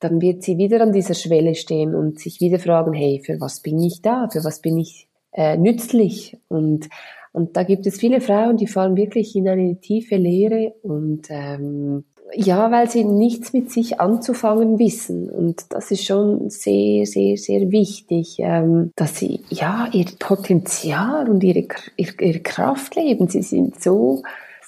dann 0.01 0.21
wird 0.21 0.43
sie 0.43 0.59
wieder 0.59 0.81
an 0.81 0.93
dieser 0.93 1.15
Schwelle 1.15 1.55
stehen 1.55 1.95
und 1.95 2.19
sich 2.19 2.41
wieder 2.41 2.59
fragen, 2.59 2.93
hey, 2.93 3.23
für 3.25 3.41
was 3.41 3.61
bin 3.61 3.81
ich 3.83 4.03
da? 4.03 4.29
Für 4.33 4.43
was 4.45 4.61
bin 4.61 4.79
ich 4.79 5.09
äh, 5.33 5.57
nützlich? 5.57 6.39
Und, 6.49 6.89
und 7.33 7.57
da 7.57 7.63
gibt 7.63 7.87
es 7.87 7.99
viele 7.99 8.21
Frauen, 8.21 8.57
die 8.57 8.67
fallen 8.67 8.97
wirklich 8.97 9.37
in 9.37 9.49
eine 9.49 9.79
tiefe 9.79 10.17
Leere 10.17 10.75
und 10.83 11.29
ähm, 11.29 12.05
ja, 12.35 12.71
weil 12.71 12.89
sie 12.89 13.05
nichts 13.05 13.53
mit 13.53 13.71
sich 13.71 14.01
anzufangen 14.01 14.79
wissen. 14.79 15.29
Und 15.29 15.65
das 15.71 15.91
ist 15.91 16.05
schon 16.05 16.49
sehr, 16.51 17.07
sehr, 17.07 17.37
sehr 17.37 17.71
wichtig, 17.71 18.37
ähm, 18.39 18.93
dass 18.97 19.19
sie 19.19 19.41
ja 19.51 19.89
ihr 19.93 20.07
Potenzial 20.19 21.29
und 21.29 21.43
ihre, 21.43 21.67
ihre 21.97 22.41
Kraft 22.41 22.97
leben. 22.97 23.29
Sie 23.29 23.43
sind 23.43 23.83
so 23.83 24.23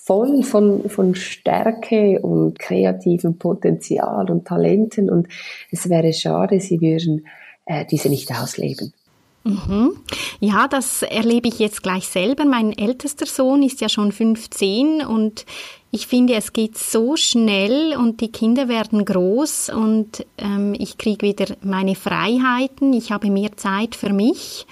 voll 0.05 0.43
von, 0.43 0.89
von 0.89 1.15
Stärke 1.15 2.21
und 2.21 2.59
kreativem 2.59 3.39
Potenzial 3.39 4.31
und 4.31 4.47
Talenten. 4.47 5.09
Und 5.09 5.29
es 5.71 5.89
wäre 5.89 6.13
schade, 6.13 6.61
sie 6.61 6.81
würden 6.81 7.27
äh, 7.67 7.85
diese 7.87 8.09
nicht 8.09 8.33
ausleben. 8.33 8.93
Mhm. 9.45 9.97
Ja, 10.41 10.69
das 10.69 11.03
erlebe 11.03 11.49
ich 11.49 11.59
jetzt 11.59 11.83
gleich 11.83 12.07
selber. 12.07 12.45
Mein 12.45 12.77
ältester 12.77 13.27
Sohn 13.27 13.63
ist 13.63 13.81
ja 13.81 13.89
schon 13.89 14.13
15 14.13 15.05
und 15.05 15.45
ich 15.91 16.07
finde, 16.07 16.35
es 16.35 16.53
geht 16.53 16.79
so 16.79 17.17
schnell 17.17 17.97
und 17.97 18.21
die 18.21 18.31
Kinder 18.33 18.69
werden 18.69 19.05
groß 19.05 19.71
und 19.71 20.25
ähm, 20.39 20.75
ich 20.79 20.97
kriege 20.97 21.27
wieder 21.27 21.55
meine 21.61 21.97
Freiheiten, 21.97 22.93
ich 22.93 23.11
habe 23.13 23.31
mehr 23.31 23.57
Zeit 23.57 23.95
für 23.95 24.13
mich. 24.13 24.67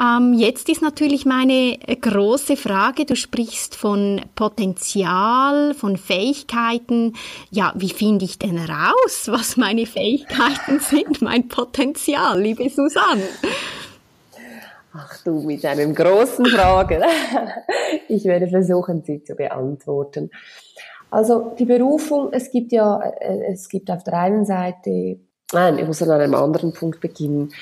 Ähm, 0.00 0.32
jetzt 0.32 0.68
ist 0.70 0.80
natürlich 0.80 1.26
meine 1.26 1.76
große 1.78 2.56
Frage, 2.56 3.04
du 3.04 3.14
sprichst 3.14 3.76
von 3.76 4.22
Potenzial, 4.34 5.74
von 5.74 5.98
Fähigkeiten. 5.98 7.14
Ja, 7.50 7.72
wie 7.76 7.90
finde 7.90 8.24
ich 8.24 8.38
denn 8.38 8.58
raus, 8.58 9.24
was 9.26 9.56
meine 9.56 9.86
Fähigkeiten 9.86 10.80
sind, 10.80 11.20
mein 11.20 11.48
Potenzial, 11.48 12.40
liebe 12.40 12.68
Susanne? 12.70 13.24
Ach 14.94 15.22
du, 15.24 15.42
mit 15.42 15.64
einem 15.64 15.94
großen 15.94 16.46
Fragen. 16.46 17.02
Ich 18.08 18.24
werde 18.24 18.48
versuchen, 18.48 19.02
sie 19.04 19.22
zu 19.22 19.34
beantworten. 19.34 20.30
Also 21.10 21.54
die 21.58 21.66
Berufung, 21.66 22.32
es 22.32 22.50
gibt 22.50 22.72
ja, 22.72 23.00
äh, 23.00 23.52
es 23.52 23.68
gibt 23.68 23.90
auf 23.90 24.02
der 24.02 24.14
einen 24.14 24.46
Seite, 24.46 25.18
nein, 25.52 25.78
ich 25.78 25.86
muss 25.86 26.02
an 26.02 26.10
einem 26.10 26.34
anderen 26.34 26.72
Punkt 26.72 27.00
beginnen. 27.00 27.52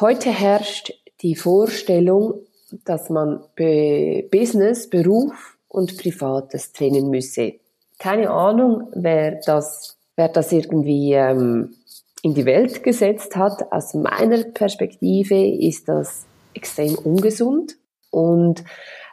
Heute 0.00 0.30
herrscht 0.30 0.92
die 1.22 1.34
Vorstellung, 1.34 2.46
dass 2.84 3.10
man 3.10 3.40
Business, 3.56 4.88
Beruf 4.90 5.56
und 5.68 5.96
Privates 5.98 6.72
trennen 6.72 7.10
müsse. 7.10 7.54
Keine 7.98 8.30
Ahnung, 8.30 8.88
wer 8.94 9.40
das, 9.44 9.96
wer 10.16 10.28
das 10.28 10.52
irgendwie 10.52 11.14
ähm, 11.14 11.74
in 12.22 12.34
die 12.34 12.44
Welt 12.44 12.82
gesetzt 12.82 13.36
hat. 13.36 13.72
Aus 13.72 13.94
meiner 13.94 14.42
Perspektive 14.44 15.46
ist 15.46 15.88
das 15.88 16.26
extrem 16.54 16.96
ungesund 16.96 17.76
und 18.10 18.64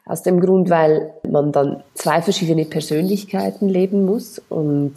aus 0.05 0.24
dem 0.24 0.39
Grund, 0.39 0.69
weil 0.69 1.13
man 1.29 1.51
dann 1.51 1.83
zwei 1.93 2.22
verschiedene 2.22 2.65
Persönlichkeiten 2.65 3.69
leben 3.69 4.05
muss 4.05 4.39
und 4.50 4.95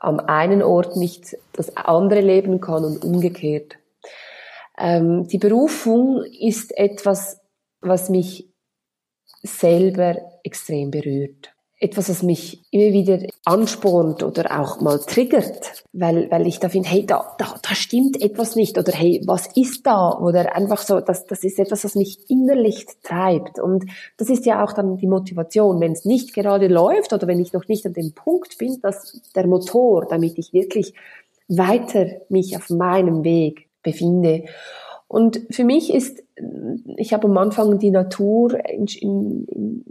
am 0.00 0.20
einen 0.20 0.62
Ort 0.62 0.96
nicht 0.96 1.36
das 1.52 1.76
andere 1.76 2.20
leben 2.20 2.60
kann 2.60 2.84
und 2.84 3.04
umgekehrt. 3.04 3.77
Ähm, 4.78 5.26
die 5.28 5.38
Berufung 5.38 6.22
ist 6.24 6.76
etwas, 6.76 7.40
was 7.80 8.08
mich 8.08 8.48
selber 9.42 10.16
extrem 10.42 10.90
berührt 10.90 11.52
etwas, 11.80 12.08
was 12.08 12.22
mich 12.24 12.60
immer 12.72 12.92
wieder 12.92 13.20
anspornt 13.44 14.24
oder 14.24 14.58
auch 14.60 14.80
mal 14.80 14.98
triggert, 14.98 15.84
weil, 15.92 16.28
weil 16.30 16.46
ich 16.46 16.58
da 16.58 16.68
finde, 16.68 16.88
hey, 16.88 17.06
da, 17.06 17.36
da, 17.38 17.54
da 17.62 17.74
stimmt 17.74 18.20
etwas 18.20 18.56
nicht 18.56 18.78
oder 18.78 18.92
hey, 18.92 19.22
was 19.26 19.46
ist 19.56 19.86
da? 19.86 20.18
Oder 20.18 20.56
einfach 20.56 20.78
so, 20.78 21.00
das, 21.00 21.26
das 21.26 21.44
ist 21.44 21.58
etwas, 21.58 21.84
was 21.84 21.94
mich 21.94 22.28
innerlich 22.28 22.86
treibt. 23.04 23.60
Und 23.60 23.84
das 24.16 24.28
ist 24.28 24.44
ja 24.44 24.64
auch 24.64 24.72
dann 24.72 24.96
die 24.96 25.06
Motivation, 25.06 25.80
wenn 25.80 25.92
es 25.92 26.04
nicht 26.04 26.34
gerade 26.34 26.66
läuft 26.66 27.12
oder 27.12 27.28
wenn 27.28 27.40
ich 27.40 27.52
noch 27.52 27.68
nicht 27.68 27.86
an 27.86 27.92
dem 27.92 28.12
Punkt 28.12 28.58
bin, 28.58 28.80
dass 28.80 29.20
der 29.36 29.46
Motor, 29.46 30.06
damit 30.06 30.36
ich 30.36 30.52
wirklich 30.52 30.94
weiter 31.46 32.06
mich 32.28 32.56
auf 32.56 32.70
meinem 32.70 33.22
Weg 33.22 33.67
befinde. 33.90 34.44
Und 35.08 35.40
für 35.50 35.64
mich 35.64 35.92
ist, 35.92 36.22
ich 36.96 37.14
habe 37.14 37.28
am 37.28 37.38
Anfang 37.38 37.78
die 37.78 37.90
Natur 37.90 38.58
in, 38.68 38.86
in, 39.00 39.84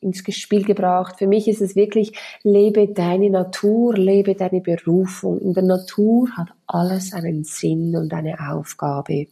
ins 0.00 0.22
Spiel 0.34 0.64
gebracht. 0.64 1.16
Für 1.18 1.26
mich 1.26 1.48
ist 1.48 1.60
es 1.60 1.76
wirklich, 1.76 2.12
lebe 2.42 2.88
deine 2.88 3.28
Natur, 3.28 3.94
lebe 3.94 4.34
deine 4.34 4.62
Berufung. 4.62 5.38
In 5.40 5.52
der 5.52 5.64
Natur 5.64 6.30
hat 6.36 6.48
alles 6.66 7.12
einen 7.12 7.44
Sinn 7.44 7.94
und 7.94 8.14
eine 8.14 8.36
Aufgabe. 8.52 9.26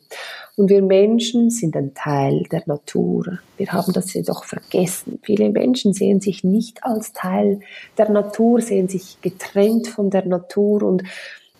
Und 0.56 0.68
wir 0.68 0.82
Menschen 0.82 1.48
sind 1.48 1.76
ein 1.76 1.94
Teil 1.94 2.42
der 2.50 2.62
Natur. 2.66 3.38
Wir 3.56 3.72
haben 3.72 3.94
das 3.94 4.12
jedoch 4.12 4.44
vergessen. 4.44 5.18
Viele 5.22 5.48
Menschen 5.48 5.94
sehen 5.94 6.20
sich 6.20 6.44
nicht 6.44 6.84
als 6.84 7.14
Teil 7.14 7.60
der 7.96 8.10
Natur, 8.10 8.60
sehen 8.60 8.88
sich 8.88 9.18
getrennt 9.22 9.88
von 9.88 10.10
der 10.10 10.26
Natur 10.26 10.82
und 10.82 11.04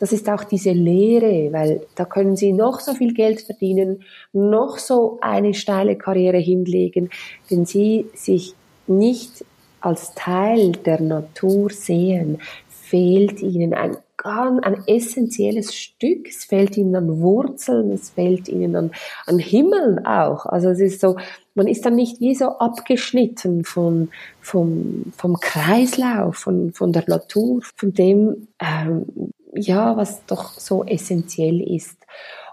das 0.03 0.11
ist 0.11 0.29
auch 0.29 0.43
diese 0.43 0.73
Lehre, 0.73 1.53
weil 1.53 1.87
da 1.95 2.05
können 2.05 2.35
Sie 2.35 2.53
noch 2.53 2.81
so 2.81 2.93
viel 2.93 3.15
Geld 3.15 3.43
verdienen, 3.43 4.03
noch 4.33 4.79
so 4.79 5.19
eine 5.21 5.55
steile 5.55 5.95
Karriere 5.95 6.39
hinlegen, 6.39 7.09
wenn 7.49 7.67
Sie 7.67 8.07
sich 8.13 8.57
nicht 8.89 9.45
als 9.81 10.13
Teil 10.17 10.73
der 10.73 11.01
Natur 11.01 11.71
sehen, 11.71 12.41
fehlt 12.69 13.41
ihnen 13.43 13.75
ein 13.75 13.97
ein 14.25 14.85
essentielles 14.87 15.75
Stück. 15.75 16.29
Es 16.29 16.45
fehlt 16.45 16.77
ihnen 16.77 16.95
an 16.95 17.21
Wurzeln, 17.21 17.91
es 17.91 18.11
fehlt 18.11 18.49
ihnen 18.49 18.77
an, 18.77 18.91
an 19.27 19.41
Himmel 19.41 20.01
auch. 20.05 20.47
Also 20.47 20.69
es 20.69 20.79
ist 20.79 21.01
so, 21.01 21.17
man 21.57 21.67
ist 21.67 21.85
dann 21.85 21.97
nicht 21.97 22.21
wie 22.21 22.37
so 22.37 22.47
abgeschnitten 22.47 23.65
von, 23.65 24.11
vom, 24.41 25.13
vom 25.17 25.41
Kreislauf, 25.41 26.37
von, 26.37 26.73
von 26.73 26.93
der 26.93 27.03
Natur, 27.09 27.63
von 27.77 27.93
dem, 27.93 28.47
ähm, 28.61 29.33
ja, 29.53 29.97
was 29.97 30.25
doch 30.27 30.59
so 30.59 30.85
essentiell 30.85 31.61
ist. 31.61 31.99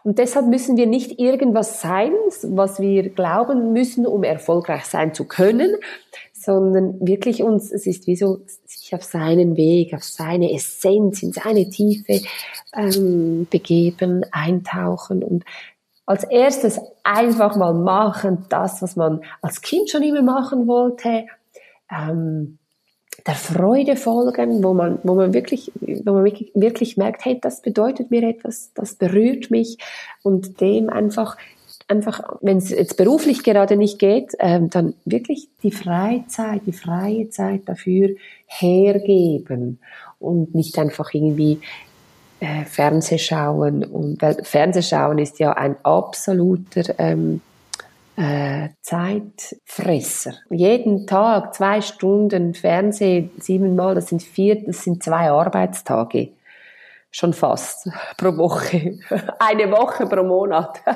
Und 0.04 0.18
deshalb 0.18 0.48
müssen 0.48 0.78
wir 0.78 0.88
nicht 0.88 1.20
irgendwas 1.20 1.82
sein, 1.82 2.12
was 2.44 2.80
wir 2.80 3.10
glauben 3.10 3.74
müssen, 3.74 4.06
um 4.06 4.24
erfolgreich 4.24 4.86
sein 4.86 5.14
zu 5.14 5.26
können, 5.26 5.76
sondern 6.34 7.06
wirklich 7.06 7.44
uns, 7.44 7.72
es 7.72 7.86
ist 7.86 8.08
wie 8.08 8.16
so, 8.16 8.40
sich 8.66 8.94
auf 8.94 9.04
seinen 9.04 9.58
Weg, 9.58 9.94
auf 9.94 10.04
seine 10.04 10.54
Essenz, 10.54 11.22
in 11.22 11.34
seine 11.34 11.70
Tiefe 11.70 12.22
ähm, 12.74 13.46
begeben, 13.50 14.24
eintauchen 14.32 15.24
und 15.24 15.44
als 16.06 16.24
erstes 16.24 16.80
einfach 17.04 17.56
mal 17.56 17.74
machen, 17.74 18.46
das, 18.50 18.82
was 18.82 18.96
man 18.96 19.22
als 19.42 19.62
Kind 19.62 19.90
schon 19.92 20.02
immer 20.02 20.24
machen 20.24 20.66
wollte, 20.66 21.26
ähm, 21.92 22.59
der 23.26 23.36
Freude 23.36 23.96
folgen, 23.96 24.64
wo 24.64 24.74
man, 24.74 25.00
wo 25.04 25.16
man 25.16 25.34
wirklich, 25.34 25.72
wo 25.82 26.14
man 26.14 26.24
wirklich, 26.24 26.52
wirklich 26.56 26.98
merkt, 26.98 27.26
hey, 27.26 27.40
das 27.42 27.62
bedeutet 27.62 28.12
mir 28.12 28.24
etwas, 28.24 28.72
das 28.74 28.96
berührt 28.96 29.52
mich. 29.52 29.78
Und 30.24 30.62
dem 30.62 30.90
einfach 30.90 31.38
einfach, 31.88 32.22
wenn 32.42 32.58
es 32.58 32.70
jetzt 32.70 32.98
beruflich 32.98 33.44
gerade 33.44 33.76
nicht 33.76 33.98
geht, 33.98 34.34
ähm, 34.40 34.70
dann 34.70 34.94
wirklich 35.06 35.50
die 35.64 35.72
Freizeit, 35.72 36.62
die 36.66 36.72
freie 36.72 37.30
Zeit 37.30 37.62
dafür 37.66 38.10
hergeben. 38.46 39.80
Und 40.20 40.54
nicht 40.54 40.78
einfach 40.78 41.14
irgendwie 41.14 41.60
äh, 42.40 42.66
Fernsehschauen 42.66 43.84
und 43.84 44.22
weil 44.22 44.44
Fernsehschauen 44.44 45.18
ist 45.18 45.40
ja 45.40 45.54
ein 45.54 45.76
absoluter 45.84 46.94
ähm, 46.98 47.42
äh, 48.20 48.70
Zeitfresser. 48.82 50.34
Jeden 50.50 51.08
Tag 51.08 51.56
zwei 51.56 51.80
Stunden 51.82 52.54
Fernsehen, 52.54 53.32
siebenmal, 53.40 53.96
das 53.96 54.08
sind 54.08 54.22
vier, 54.22 54.62
das 54.66 54.84
sind 54.84 55.02
zwei 55.02 55.32
Arbeitstage 55.32 56.34
schon 57.12 57.34
fast 57.34 57.90
pro 58.18 58.36
Woche. 58.38 59.00
Eine 59.40 59.72
Woche 59.72 60.06
pro 60.06 60.24
Monat. 60.24 60.82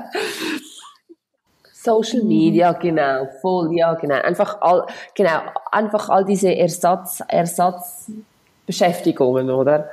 Social 1.71 2.23
mhm. 2.23 2.27
Media, 2.27 2.73
genau, 2.73 3.29
voll, 3.41 3.73
ja, 3.75 3.93
genau. 3.93 4.15
Einfach 4.15 4.59
all, 4.61 4.85
genau, 5.15 5.39
einfach 5.71 6.09
all 6.09 6.25
diese 6.25 6.53
Ersatz, 6.55 7.23
Ersatzbeschäftigungen, 7.27 9.49
oder? 9.49 9.89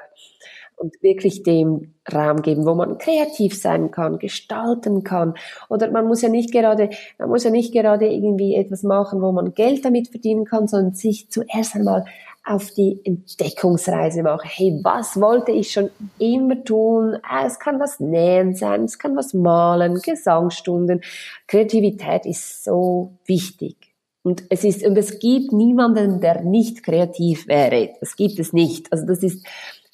Und 0.80 0.94
wirklich 1.02 1.42
dem 1.42 1.92
Raum 2.10 2.40
geben, 2.40 2.64
wo 2.64 2.74
man 2.74 2.96
kreativ 2.96 3.54
sein 3.54 3.90
kann, 3.90 4.18
gestalten 4.18 5.04
kann. 5.04 5.34
Oder 5.68 5.90
man 5.90 6.06
muss 6.06 6.22
ja 6.22 6.30
nicht 6.30 6.52
gerade, 6.52 6.88
man 7.18 7.28
muss 7.28 7.44
ja 7.44 7.50
nicht 7.50 7.74
gerade 7.74 8.06
irgendwie 8.06 8.54
etwas 8.54 8.82
machen, 8.82 9.20
wo 9.20 9.30
man 9.30 9.52
Geld 9.52 9.84
damit 9.84 10.08
verdienen 10.08 10.46
kann, 10.46 10.68
sondern 10.68 10.94
sich 10.94 11.30
zuerst 11.30 11.76
einmal 11.76 12.06
auf 12.44 12.70
die 12.70 12.98
Entdeckungsreise 13.04 14.22
mache. 14.22 14.48
Hey, 14.48 14.80
was 14.82 15.20
wollte 15.20 15.52
ich 15.52 15.70
schon 15.70 15.90
immer 16.18 16.64
tun? 16.64 17.18
Ah, 17.22 17.44
es 17.44 17.58
kann 17.58 17.78
was 17.78 18.00
Nähen 18.00 18.54
sein, 18.54 18.84
es 18.84 18.98
kann 18.98 19.14
was 19.16 19.34
malen, 19.34 20.00
Gesangsstunden. 20.00 21.02
Kreativität 21.46 22.24
ist 22.24 22.64
so 22.64 23.18
wichtig. 23.26 23.76
Und 24.22 24.44
es 24.50 24.64
ist, 24.64 24.84
und 24.86 24.96
es 24.96 25.18
gibt 25.18 25.52
niemanden, 25.52 26.20
der 26.20 26.42
nicht 26.42 26.82
kreativ 26.82 27.46
wäre. 27.48 27.90
Das 28.00 28.16
gibt 28.16 28.38
es 28.38 28.52
nicht. 28.52 28.92
Also 28.92 29.06
das 29.06 29.22
ist, 29.22 29.46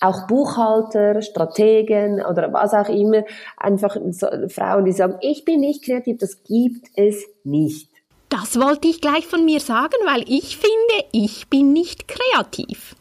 auch 0.06 0.26
Buchhalter, 0.26 1.22
Strategen 1.22 2.24
oder 2.24 2.52
was 2.52 2.72
auch 2.74 2.88
immer, 2.88 3.24
einfach 3.56 3.96
so 4.10 4.26
Frauen, 4.48 4.84
die 4.84 4.92
sagen, 4.92 5.16
ich 5.20 5.44
bin 5.44 5.60
nicht 5.60 5.84
kreativ, 5.84 6.18
das 6.18 6.42
gibt 6.44 6.88
es 6.96 7.24
nicht. 7.44 7.90
Das 8.28 8.60
wollte 8.60 8.88
ich 8.88 9.00
gleich 9.00 9.26
von 9.26 9.44
mir 9.44 9.60
sagen, 9.60 9.94
weil 10.04 10.22
ich 10.26 10.56
finde, 10.56 11.08
ich 11.12 11.48
bin 11.48 11.72
nicht 11.72 12.08
kreativ. 12.08 12.96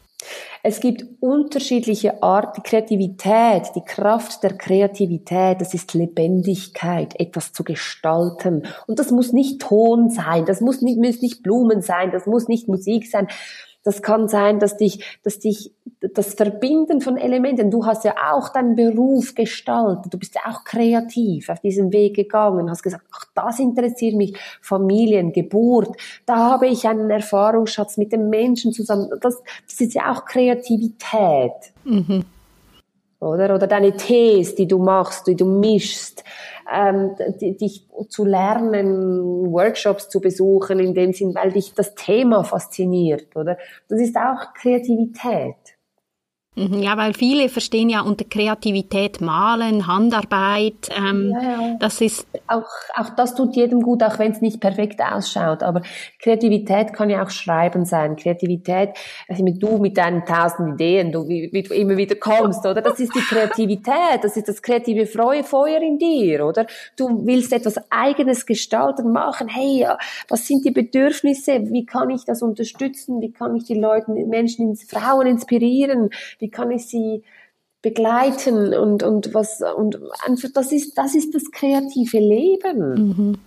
Es 0.68 0.80
gibt 0.80 1.06
unterschiedliche 1.20 2.24
Arten, 2.24 2.64
Kreativität, 2.64 3.70
die 3.76 3.84
Kraft 3.86 4.42
der 4.42 4.58
Kreativität, 4.58 5.62
das 5.62 5.76
ist 5.76 5.94
Lebendigkeit, 5.94 7.20
etwas 7.20 7.54
zu 7.54 7.64
gestalten. 7.64 8.64
Und 8.88 8.98
das 8.98 9.12
muss 9.12 9.32
nicht 9.32 9.62
Ton 9.62 10.10
sein, 10.10 10.46
das 10.46 10.62
muss 10.62 10.82
nicht, 10.82 10.98
muss 10.98 11.22
nicht 11.22 11.44
Blumen 11.44 11.82
sein, 11.82 12.12
das 12.12 12.26
muss 12.26 12.48
nicht 12.48 12.68
Musik 12.68 13.08
sein. 13.08 13.28
Das 13.86 14.01
kann 14.01 14.27
sein, 14.27 14.60
dass 14.60 14.77
dich, 14.77 15.20
dass 15.24 15.38
dich 15.38 15.72
das 16.01 16.34
Verbinden 16.34 17.01
von 17.01 17.18
Elementen, 17.18 17.70
du 17.70 17.86
hast 17.86 18.04
ja 18.04 18.15
auch 18.34 18.50
deinen 18.50 18.75
Beruf 18.75 19.36
gestaltet, 19.36 20.12
du 20.12 20.18
bist 20.18 20.34
ja 20.34 20.42
auch 20.51 20.63
kreativ 20.63 21.50
auf 21.50 21.60
diesem 21.60 21.94
Weg 21.94 22.15
gegangen, 22.15 22.70
hast 22.70 22.82
gesagt, 22.82 23.06
ach, 23.13 23.25
das 23.36 23.60
interessiert 23.60 24.16
mich, 24.16 24.36
Familien, 24.60 25.31
Geburt, 25.31 25.96
da 26.25 26.38
habe 26.38 26.68
ich 26.68 26.88
einen 26.88 27.12
Erfahrungsschatz 27.12 27.98
mit 27.98 28.12
den 28.12 28.29
Menschen 28.29 28.74
zusammen, 28.74 29.07
das, 29.22 29.42
das 29.68 29.79
ist 29.79 29.94
ja 29.94 30.12
auch 30.12 30.25
Kreativität. 30.25 31.72
Mhm. 31.83 32.25
Oder? 33.20 33.55
Oder 33.55 33.68
deine 33.68 33.96
Tees, 33.96 34.55
die 34.55 34.68
du 34.68 34.79
machst, 34.79 35.27
die 35.27 35.36
du 35.36 35.46
mischst, 35.46 36.24
ähm, 36.74 37.16
dich 37.40 37.88
zu 38.10 38.25
lernen, 38.25 39.51
Workshops 39.51 40.10
zu 40.10 40.20
besuchen, 40.20 40.80
in 40.80 40.94
dem 40.94 41.14
Sinn, 41.14 41.36
weil 41.36 41.51
dich 41.51 41.74
das 41.74 41.96
Thema 41.96 42.44
fasziniert, 42.44 43.36
oder? 43.36 43.58
Das 43.88 44.00
ist 44.00 44.16
auch 44.16 44.54
Kreativität. 44.54 45.75
Mhm, 46.55 46.81
ja, 46.81 46.96
weil 46.96 47.13
viele 47.13 47.50
verstehen 47.50 47.89
ja 47.89 48.01
unter 48.01 48.24
Kreativität 48.24 49.20
Malen, 49.20 49.87
Handarbeit. 49.87 50.89
Ähm, 50.96 51.31
ja, 51.33 51.41
ja. 51.41 51.77
Das 51.79 52.00
ist 52.00 52.25
auch 52.48 52.63
auch 52.96 53.09
das 53.09 53.35
tut 53.35 53.55
jedem 53.55 53.81
gut, 53.81 54.01
auch 54.03 54.20
wenn 54.20 54.31
es 54.31 54.41
nicht 54.41 54.61
perfekt 54.61 55.01
ausschaut. 55.01 55.63
Aber 55.63 55.81
Kreativität 56.20 56.94
kann 56.94 57.09
ja 57.09 57.24
auch 57.24 57.29
Schreiben 57.29 57.85
sein. 57.85 58.15
Kreativität, 58.15 58.91
also 59.27 59.44
mit 59.44 59.61
du 59.61 59.77
mit 59.77 59.98
deinen 59.98 60.25
tausend 60.25 60.75
Ideen, 60.75 61.11
du 61.11 61.27
wie, 61.27 61.50
wie 61.51 61.63
du 61.63 61.74
immer 61.74 61.98
wieder 61.98 62.15
kommst, 62.15 62.65
oder? 62.65 62.81
Das 62.81 63.00
ist 63.00 63.13
die 63.13 63.20
Kreativität. 63.20 64.24
Das 64.24 64.37
ist 64.37 64.48
das 64.48 64.61
kreative 64.61 65.05
Feuer 65.05 65.81
in 65.81 65.98
dir, 65.98 66.46
oder? 66.46 66.65
Du 66.96 67.25
willst 67.25 67.51
etwas 67.51 67.75
Eigenes 67.89 68.46
gestalten, 68.46 69.11
machen. 69.11 69.50
Hey, 69.50 69.85
was 70.29 70.48
sind 70.48 70.63
die 70.63 70.72
Bedürfnisse? 70.72 71.72
Wie 71.72 71.85
kann 71.85 72.09
ich 72.09 72.24
das 72.24 72.41
unterstützen? 72.41 73.22
Wie 73.22 73.31
kann 73.31 73.55
ich 73.55 73.65
die 73.65 73.75
Leute, 73.75 74.11
Menschen, 74.11 74.75
Frauen 74.75 75.27
inspirieren? 75.27 76.09
Wie 76.39 76.45
wie 76.46 76.51
kann 76.51 76.70
ich 76.70 76.86
sie 76.86 77.24
begleiten 77.81 78.75
und, 78.75 79.01
und 79.01 79.34
was, 79.34 79.62
und 79.62 80.00
einfach, 80.24 80.50
das 80.53 80.72
ist, 80.72 80.96
das 80.96 81.16
ist 81.16 81.34
das 81.34 81.50
kreative 81.51 82.20
Leben. 82.20 82.94
Mhm. 82.94 83.38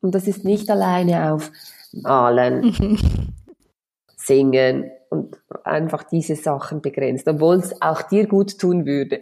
Und 0.00 0.14
das 0.14 0.26
ist 0.26 0.44
nicht 0.44 0.68
alleine 0.68 1.32
auf 1.32 1.52
Malen, 1.92 2.64
mhm. 2.64 2.98
Singen 4.16 4.90
und 5.08 5.38
einfach 5.62 6.02
diese 6.02 6.34
Sachen 6.34 6.82
begrenzt, 6.82 7.28
obwohl 7.28 7.56
es 7.56 7.80
auch 7.80 8.02
dir 8.02 8.26
gut 8.26 8.58
tun 8.58 8.86
würde. 8.86 9.20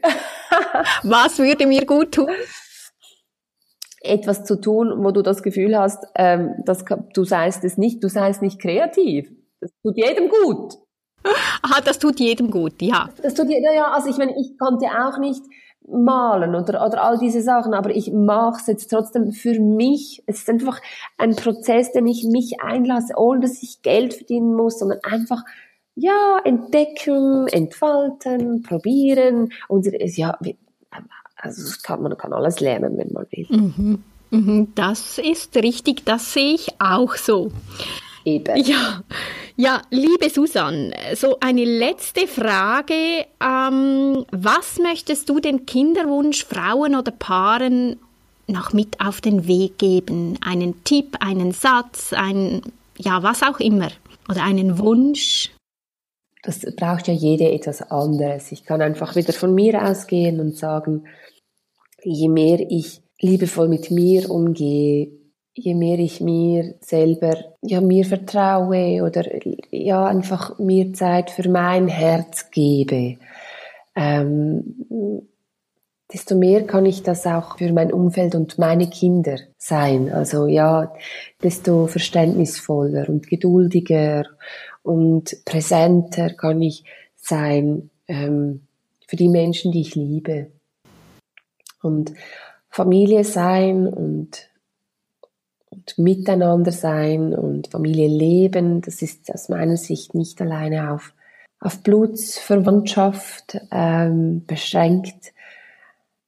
was 1.02 1.38
würde 1.38 1.66
mir 1.66 1.85
gut 1.85 2.12
tun? 2.12 2.30
Etwas 4.00 4.44
zu 4.44 4.59
tun, 4.59 5.04
wo 5.04 5.11
du 5.11 5.20
das 5.20 5.42
Gefühl 5.42 5.78
hast, 5.78 6.06
ähm, 6.14 6.54
dass 6.64 6.87
du 7.12 7.24
seist 7.24 7.64
es 7.64 7.76
nicht, 7.76 8.02
du 8.02 8.09
seist 8.09 8.40
nicht 8.40 8.59
kreativ. 8.59 9.30
Das 9.61 9.70
tut 9.83 9.98
jedem 9.98 10.30
gut. 10.30 10.78
Aha, 11.62 11.80
das 11.85 11.98
tut 11.98 12.20
jedem 12.20 12.50
gut, 12.50 12.80
ja. 12.80 13.09
Das 13.22 13.35
tut 13.35 13.48
jedem, 13.48 13.74
ja, 13.74 13.90
also 13.92 14.09
ich 14.09 14.16
meine, 14.16 14.38
ich 14.38 14.59
konnte 14.59 14.87
auch 14.87 15.18
nicht 15.18 15.42
malen 15.88 16.54
oder, 16.54 16.87
oder 16.87 17.02
all 17.02 17.18
diese 17.18 17.42
Sachen, 17.42 17.74
aber 17.74 17.90
ich 17.90 18.12
mache 18.12 18.61
es 18.61 18.66
jetzt 18.66 18.90
trotzdem 18.90 19.33
für 19.33 19.59
mich. 19.59 20.22
Es 20.26 20.40
ist 20.40 20.50
einfach 20.50 20.80
ein 21.18 21.35
Prozess, 21.37 21.92
den 21.92 22.06
ich 22.06 22.24
mich 22.24 22.61
einlasse, 22.62 23.14
ohne 23.16 23.40
dass 23.40 23.62
ich 23.62 23.83
Geld 23.83 24.14
verdienen 24.14 24.54
muss, 24.54 24.78
sondern 24.78 25.00
einfach, 25.02 25.42
ja, 25.96 26.38
entdecken, 26.44 27.48
entfalten, 27.48 28.62
probieren. 28.62 29.52
Und 29.68 29.87
ja, 30.16 30.38
also 31.37 31.74
kann, 31.83 32.02
man 32.02 32.16
kann 32.16 32.33
alles 32.33 32.61
lernen, 32.61 32.96
wenn 32.96 33.12
man 33.12 33.26
will. 33.30 33.46
Mhm. 33.48 34.04
Mhm, 34.30 34.68
das 34.76 35.18
ist 35.18 35.56
richtig, 35.56 36.04
das 36.04 36.33
sehe 36.33 36.54
ich 36.54 36.68
auch 36.78 37.16
so. 37.16 37.50
Eben. 38.24 38.56
Ja, 38.64 39.02
ja, 39.56 39.83
liebe 39.90 40.28
Susan, 40.30 40.92
so 41.14 41.38
eine 41.40 41.64
letzte 41.64 42.26
Frage. 42.26 43.26
Ähm, 43.42 44.24
was 44.30 44.78
möchtest 44.78 45.28
du 45.28 45.40
den 45.40 45.66
Kinderwunsch 45.66 46.44
Frauen 46.44 46.96
oder 46.96 47.12
Paaren 47.12 47.96
noch 48.46 48.72
mit 48.72 49.00
auf 49.00 49.20
den 49.20 49.46
Weg 49.46 49.78
geben? 49.78 50.38
Einen 50.44 50.85
Tipp, 50.85 51.16
einen 51.20 51.52
Satz, 51.52 52.12
ein, 52.12 52.62
ja, 52.98 53.22
was 53.22 53.42
auch 53.42 53.61
immer. 53.61 53.90
Oder 54.28 54.44
einen 54.44 54.78
Wunsch? 54.78 55.50
Das 56.42 56.61
braucht 56.76 57.09
ja 57.09 57.14
jede 57.14 57.50
etwas 57.50 57.83
anderes. 57.90 58.52
Ich 58.52 58.64
kann 58.64 58.80
einfach 58.80 59.16
wieder 59.16 59.33
von 59.33 59.54
mir 59.54 59.83
ausgehen 59.83 60.40
und 60.40 60.56
sagen, 60.56 61.04
je 62.02 62.28
mehr 62.28 62.61
ich 62.70 63.02
liebevoll 63.20 63.68
mit 63.68 63.90
mir 63.90 64.30
umgehe, 64.30 65.19
je 65.54 65.74
mehr 65.74 65.98
ich 65.98 66.20
mir 66.20 66.74
selber, 66.80 67.36
ja, 67.62 67.80
mir 67.80 68.04
vertraue 68.04 69.02
oder 69.02 69.24
ja, 69.70 70.06
einfach 70.06 70.58
mir 70.58 70.92
Zeit 70.92 71.30
für 71.30 71.48
mein 71.48 71.88
Herz 71.88 72.50
gebe, 72.50 73.18
ähm, 73.96 74.86
desto 76.12 76.34
mehr 76.36 76.66
kann 76.66 76.86
ich 76.86 77.02
das 77.02 77.26
auch 77.26 77.58
für 77.58 77.72
mein 77.72 77.92
Umfeld 77.92 78.34
und 78.34 78.58
meine 78.58 78.88
Kinder 78.88 79.36
sein. 79.58 80.12
Also 80.12 80.46
ja, 80.46 80.92
desto 81.42 81.86
verständnisvoller 81.86 83.08
und 83.08 83.28
geduldiger 83.28 84.24
und 84.82 85.44
präsenter 85.44 86.30
kann 86.30 86.62
ich 86.62 86.84
sein 87.16 87.90
ähm, 88.08 88.62
für 89.06 89.16
die 89.16 89.28
Menschen, 89.28 89.72
die 89.72 89.82
ich 89.82 89.94
liebe. 89.94 90.48
Und 91.82 92.12
Familie 92.68 93.24
sein 93.24 93.86
und 93.88 94.49
und 95.70 95.98
miteinander 95.98 96.72
sein 96.72 97.35
und 97.35 97.68
Familie 97.68 98.09
leben, 98.09 98.80
das 98.80 99.02
ist 99.02 99.33
aus 99.33 99.48
meiner 99.48 99.76
Sicht 99.76 100.14
nicht 100.14 100.40
alleine 100.40 100.92
auf, 100.92 101.14
auf 101.61 101.83
Blutsverwandtschaft 101.83 103.61
ähm, 103.70 104.44
beschränkt. 104.46 105.33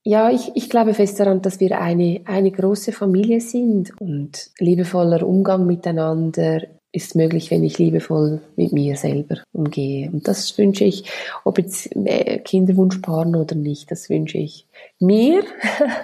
Ja, 0.05 0.31
ich, 0.31 0.53
ich 0.55 0.69
glaube 0.69 0.95
fest 0.95 1.21
daran, 1.21 1.43
dass 1.43 1.61
wir 1.61 1.81
eine, 1.81 2.23
eine 2.25 2.51
große 2.51 2.93
Familie 2.93 3.41
sind 3.41 3.93
und 4.01 4.51
liebevoller 4.59 5.27
Umgang 5.27 5.67
miteinander 5.67 6.63
ist 6.93 7.17
möglich, 7.17 7.51
wenn 7.51 7.65
ich 7.65 7.79
liebevoll 7.79 8.43
mit 8.57 8.73
mir 8.73 8.97
selber 8.97 9.39
umgehe. 9.53 10.11
Und 10.11 10.29
das 10.29 10.57
wünsche 10.59 10.85
ich, 10.85 11.11
ob 11.45 11.59
jetzt 11.59 11.95
äh, 11.97 12.39
Kinderwunschpaaren 12.39 13.35
oder 13.35 13.55
nicht, 13.55 13.91
das 13.91 14.11
wünsche 14.11 14.39
ich 14.39 14.67
mir, 15.01 15.43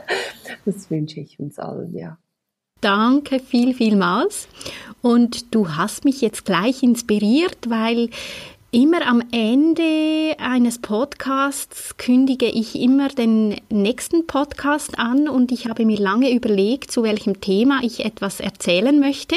das 0.65 0.91
wünsche 0.91 1.21
ich 1.21 1.39
uns 1.39 1.59
allen, 1.59 1.95
ja. 1.95 2.19
Danke 2.81 3.41
viel, 3.41 3.75
vielmals. 3.75 4.49
Und 5.03 5.55
du 5.55 5.77
hast 5.77 6.05
mich 6.05 6.21
jetzt 6.21 6.45
gleich 6.45 6.83
inspiriert, 6.83 7.69
weil 7.69 8.11
Immer 8.71 9.07
am 9.07 9.23
Ende 9.33 10.37
eines 10.39 10.79
Podcasts 10.79 11.97
kündige 11.97 12.45
ich 12.45 12.79
immer 12.79 13.09
den 13.09 13.57
nächsten 13.71 14.27
Podcast 14.27 14.99
an 14.99 15.27
und 15.27 15.53
ich 15.53 15.69
habe 15.69 15.87
mir 15.87 15.99
lange 15.99 16.31
überlegt, 16.31 16.93
zu 16.93 17.03
welchem 17.03 17.41
Thema 17.41 17.81
ich 17.83 18.05
etwas 18.05 18.41
erzählen 18.41 19.01
möchte. 19.01 19.37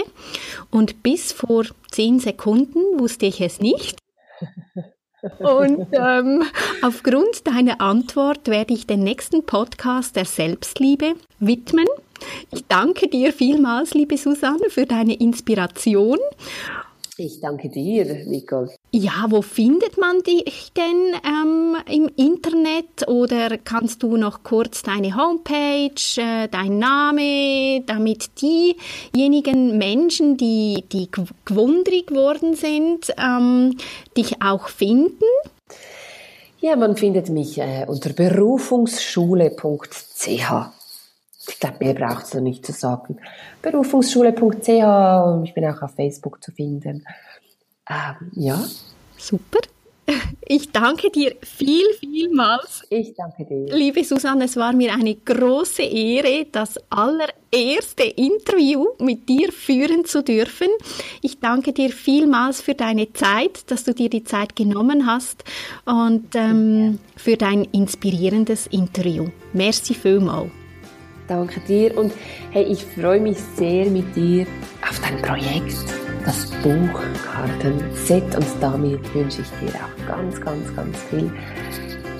Und 0.69 1.01
bis 1.01 1.31
vor 1.31 1.63
zehn 1.91 2.19
Sekunden 2.19 2.99
wusste 2.99 3.25
ich 3.25 3.39
es 3.39 3.61
nicht. 3.61 3.99
Und 5.39 5.87
ähm, 5.93 6.43
aufgrund 6.81 7.47
deiner 7.47 7.79
Antwort 7.79 8.49
werde 8.49 8.73
ich 8.73 8.85
den 8.85 9.01
nächsten 9.03 9.45
Podcast 9.45 10.17
der 10.17 10.25
Selbstliebe 10.25 11.13
widmen. 11.39 11.87
Ich 12.51 12.65
danke 12.67 13.07
dir 13.07 13.33
vielmals, 13.33 13.93
liebe 13.93 14.17
Susanne, 14.17 14.69
für 14.69 14.85
deine 14.85 15.15
Inspiration. 15.15 16.17
Ich 17.17 17.39
danke 17.39 17.69
dir, 17.69 18.25
Nicole. 18.25 18.73
Ja, 18.91 19.27
wo 19.29 19.43
findet 19.43 19.99
man 19.99 20.23
dich 20.23 20.71
denn 20.75 21.13
ähm, 21.23 21.77
im 21.87 22.09
Internet? 22.15 23.07
Oder 23.07 23.57
kannst 23.57 24.01
du 24.01 24.17
noch 24.17 24.41
kurz 24.43 24.81
deine 24.81 25.15
Homepage, 25.15 25.93
äh, 26.17 26.47
dein 26.47 26.79
Name, 26.79 27.83
damit 27.85 28.31
diejenigen 28.41 29.77
Menschen, 29.77 30.37
die, 30.37 30.83
die 30.91 31.09
gewundrig 31.45 32.07
geworden 32.07 32.55
sind, 32.55 33.13
ähm, 33.17 33.77
dich 34.17 34.41
auch 34.41 34.69
finden? 34.69 35.25
Ja, 36.59 36.75
man 36.75 36.95
findet 36.95 37.29
mich 37.29 37.59
äh, 37.59 37.85
unter 37.87 38.13
berufungsschule.ch. 38.13 40.80
Ich 41.47 41.59
glaube, 41.59 41.77
mehr 41.79 41.93
braucht 41.93 42.25
es 42.25 42.33
noch 42.33 42.41
nicht 42.41 42.65
zu 42.65 42.71
sagen. 42.71 43.17
Berufungsschule.ch 43.61 44.69
und 44.69 45.45
ich 45.45 45.53
bin 45.53 45.65
auch 45.65 45.81
auf 45.81 45.95
Facebook 45.95 46.43
zu 46.43 46.51
finden. 46.51 47.05
Ähm, 47.89 48.31
ja. 48.33 48.63
Super. 49.17 49.59
Ich 50.47 50.71
danke 50.71 51.09
dir 51.09 51.35
viel, 51.41 51.85
vielmals. 51.99 52.83
Ich 52.89 53.13
danke 53.13 53.45
dir. 53.45 53.73
Liebe 53.73 54.03
Susanne, 54.03 54.45
es 54.45 54.57
war 54.57 54.73
mir 54.73 54.93
eine 54.93 55.15
große 55.15 55.83
Ehre, 55.83 56.45
das 56.51 56.75
allererste 56.89 58.03
Interview 58.03 58.87
mit 58.99 59.29
dir 59.29 59.51
führen 59.53 60.03
zu 60.03 60.21
dürfen. 60.23 60.67
Ich 61.21 61.39
danke 61.39 61.71
dir 61.71 61.89
vielmals 61.89 62.61
für 62.61 62.75
deine 62.75 63.13
Zeit, 63.13 63.71
dass 63.71 63.85
du 63.85 63.93
dir 63.93 64.09
die 64.09 64.25
Zeit 64.25 64.55
genommen 64.57 65.05
hast 65.05 65.45
und 65.85 66.35
ähm, 66.35 66.99
für 67.15 67.37
dein 67.37 67.63
inspirierendes 67.65 68.67
Interview. 68.67 69.27
Merci 69.53 69.93
vielmals. 69.93 70.60
Danke 71.31 71.61
dir 71.61 71.97
und 71.97 72.11
hey, 72.49 72.63
ich 72.63 72.83
freue 72.83 73.21
mich 73.21 73.37
sehr 73.55 73.89
mit 73.89 74.13
dir 74.17 74.45
auf 74.81 74.99
dein 74.99 75.21
Projekt, 75.21 75.77
das 76.25 76.51
Buch 76.61 76.99
Kartenset 77.23 78.35
und 78.35 78.45
damit 78.59 79.15
wünsche 79.15 79.41
ich 79.41 79.47
dir 79.61 79.73
auch 79.75 80.07
ganz, 80.07 80.41
ganz, 80.41 80.75
ganz 80.75 80.97
viel 81.03 81.31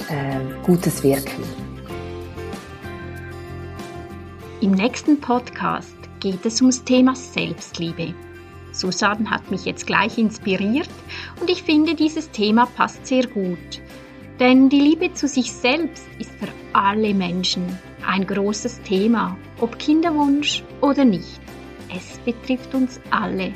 äh, 0.08 0.64
gutes 0.64 1.04
Wirken. 1.04 1.44
Im 4.62 4.72
nächsten 4.72 5.20
Podcast 5.20 5.98
geht 6.22 6.46
es 6.46 6.62
ums 6.62 6.82
Thema 6.86 7.14
Selbstliebe. 7.14 8.14
Susanne 8.72 9.30
hat 9.30 9.52
mich 9.52 9.66
jetzt 9.66 9.88
gleich 9.88 10.18
inspiriert 10.18 10.90
und 11.42 11.50
ich 11.50 11.64
finde, 11.64 11.96
dieses 11.96 12.32
Thema 12.32 12.66
passt 12.78 13.06
sehr 13.06 13.28
gut. 13.28 13.82
Denn 14.40 14.70
die 14.70 14.80
Liebe 14.80 15.14
zu 15.14 15.28
sich 15.28 15.52
selbst 15.52 16.06
ist 16.18 16.32
für 16.40 16.48
alle 16.72 17.14
Menschen 17.14 17.78
ein 18.06 18.26
großes 18.26 18.82
Thema, 18.82 19.38
ob 19.60 19.78
Kinderwunsch 19.80 20.64
oder 20.82 21.06
nicht. 21.06 21.40
Es 21.96 22.18
betrifft 22.20 22.74
uns 22.74 23.00
alle. 23.10 23.54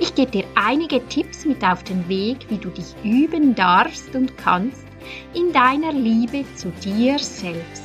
Ich 0.00 0.14
gebe 0.14 0.30
dir 0.30 0.44
einige 0.54 1.06
Tipps 1.08 1.44
mit 1.44 1.62
auf 1.64 1.82
den 1.84 2.08
Weg, 2.08 2.46
wie 2.48 2.58
du 2.58 2.70
dich 2.70 2.94
üben 3.04 3.54
darfst 3.54 4.14
und 4.14 4.36
kannst 4.36 4.84
in 5.34 5.52
deiner 5.52 5.92
Liebe 5.92 6.44
zu 6.56 6.70
dir 6.84 7.18
selbst. 7.18 7.82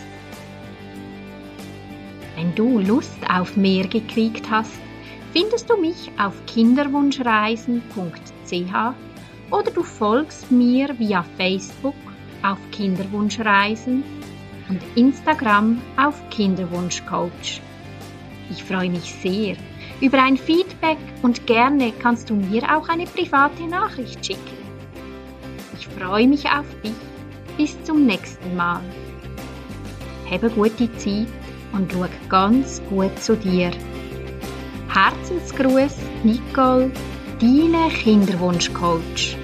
Wenn 2.36 2.56
du 2.56 2.80
Lust 2.80 3.18
auf 3.30 3.58
mehr 3.58 3.88
gekriegt 3.88 4.50
hast, 4.50 4.80
findest 5.34 5.70
du 5.70 5.78
mich 5.78 6.10
auf 6.18 6.34
kinderwunschreisen.ch 6.48 8.94
oder 9.52 9.72
du 9.72 9.84
folgst 9.84 10.52
mir 10.52 10.98
via 10.98 11.24
Facebook 11.38 11.96
auf 12.42 12.58
Kinderwunschreisen 12.72 14.04
und 14.70 14.82
Instagram 14.96 15.82
auf 15.98 16.22
Kinderwunschcoach. 16.30 17.62
Ich 18.52 18.64
freue 18.64 18.90
mich 18.90 19.14
sehr 19.22 19.56
über 20.02 20.22
ein 20.22 20.38
Feedback 20.38 20.98
und 21.22 21.46
gerne 21.46 21.92
kannst 22.02 22.30
du 22.30 22.36
mir 22.36 22.64
auch 22.64 22.88
eine 22.88 23.06
private 23.06 23.64
Nachricht 23.68 24.26
schicken. 24.26 24.58
Ich 25.78 25.88
freue 25.88 26.28
mich 26.28 26.46
auf 26.46 26.66
dich. 26.84 26.94
Bis 27.58 27.82
zum 27.84 28.06
nächsten 28.06 28.56
Mal. 28.56 28.82
Habe 30.32 30.50
gute 30.50 30.90
Zeit 30.98 31.28
und 31.74 31.92
schau 31.92 32.08
ganz 32.30 32.82
gut 32.90 33.18
zu 33.20 33.36
dir. 33.36 33.72
Herzensgruß, 34.94 35.96
Nicole, 36.24 36.92
deine 37.42 37.90
Kinderwunschcoach. 37.90 39.38